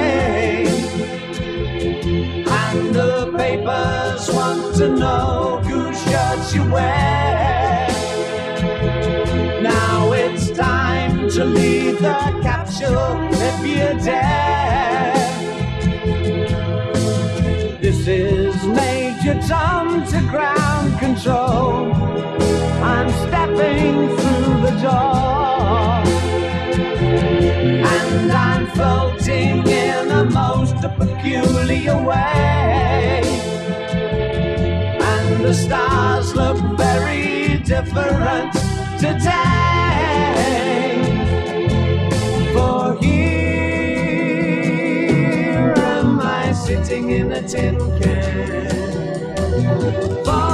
The 3.20 3.36
papers 3.36 4.30
want 4.30 4.74
to 4.76 4.88
know 4.88 5.60
whose 5.64 6.02
shirts 6.04 6.54
you 6.54 6.62
wear. 6.72 7.86
Now 9.60 10.10
it's 10.12 10.50
time 10.52 11.28
to 11.28 11.44
leave 11.44 11.98
the 11.98 12.18
capsule 12.42 13.28
if 13.48 13.58
you 13.66 13.88
dare. 14.02 15.12
This 17.82 18.06
is 18.08 18.56
Major 18.64 19.38
Tom 19.46 20.06
to 20.06 20.20
ground 20.30 20.98
control. 20.98 21.92
I'm 22.82 23.10
stepping 23.26 24.16
through 24.16 24.54
the 24.66 24.74
door. 24.80 26.00
And 27.92 28.32
I'm 28.32 28.66
floating 28.68 29.66
in 29.66 30.10
a 30.10 30.24
most 30.24 30.82
peculiar 31.20 31.96
way. 32.02 33.22
And 35.00 35.44
the 35.44 35.54
stars 35.54 36.34
look 36.34 36.56
very 36.76 37.58
different 37.58 38.52
today. 38.98 39.28
For 42.54 42.96
here 43.02 43.34
am 45.76 46.20
I 46.20 46.52
sitting 46.52 47.10
in 47.10 47.32
a 47.32 47.42
tin 47.46 47.76
can. 48.00 48.70
Far 50.24 50.49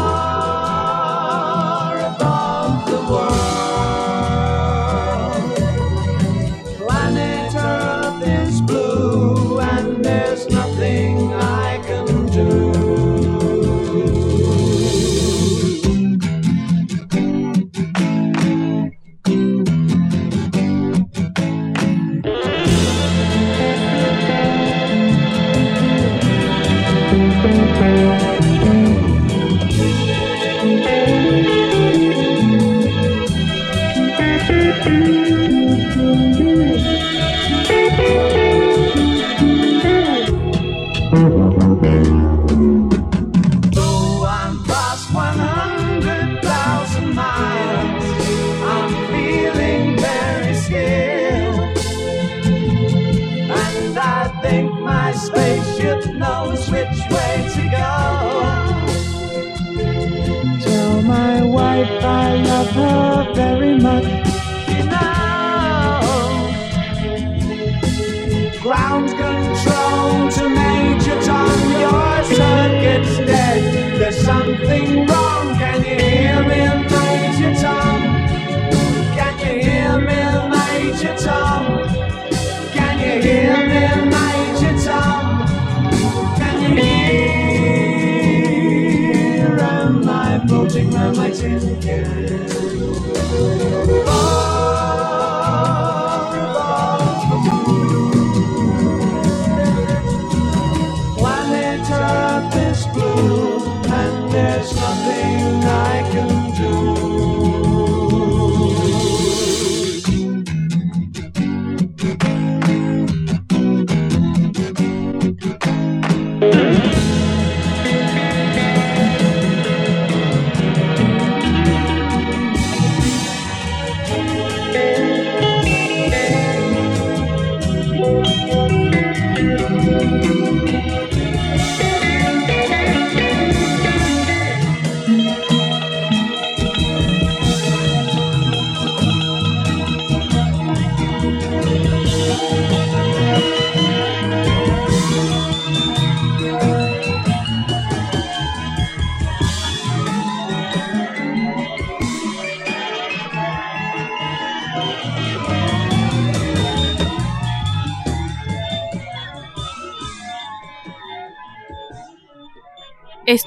I 61.79 62.37
love 62.37 62.71
her 62.71 63.16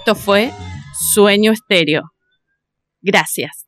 Esto 0.10 0.22
fue 0.24 0.52
Sueño 1.14 1.52
Estéreo. 1.52 2.02
Gracias. 3.00 3.59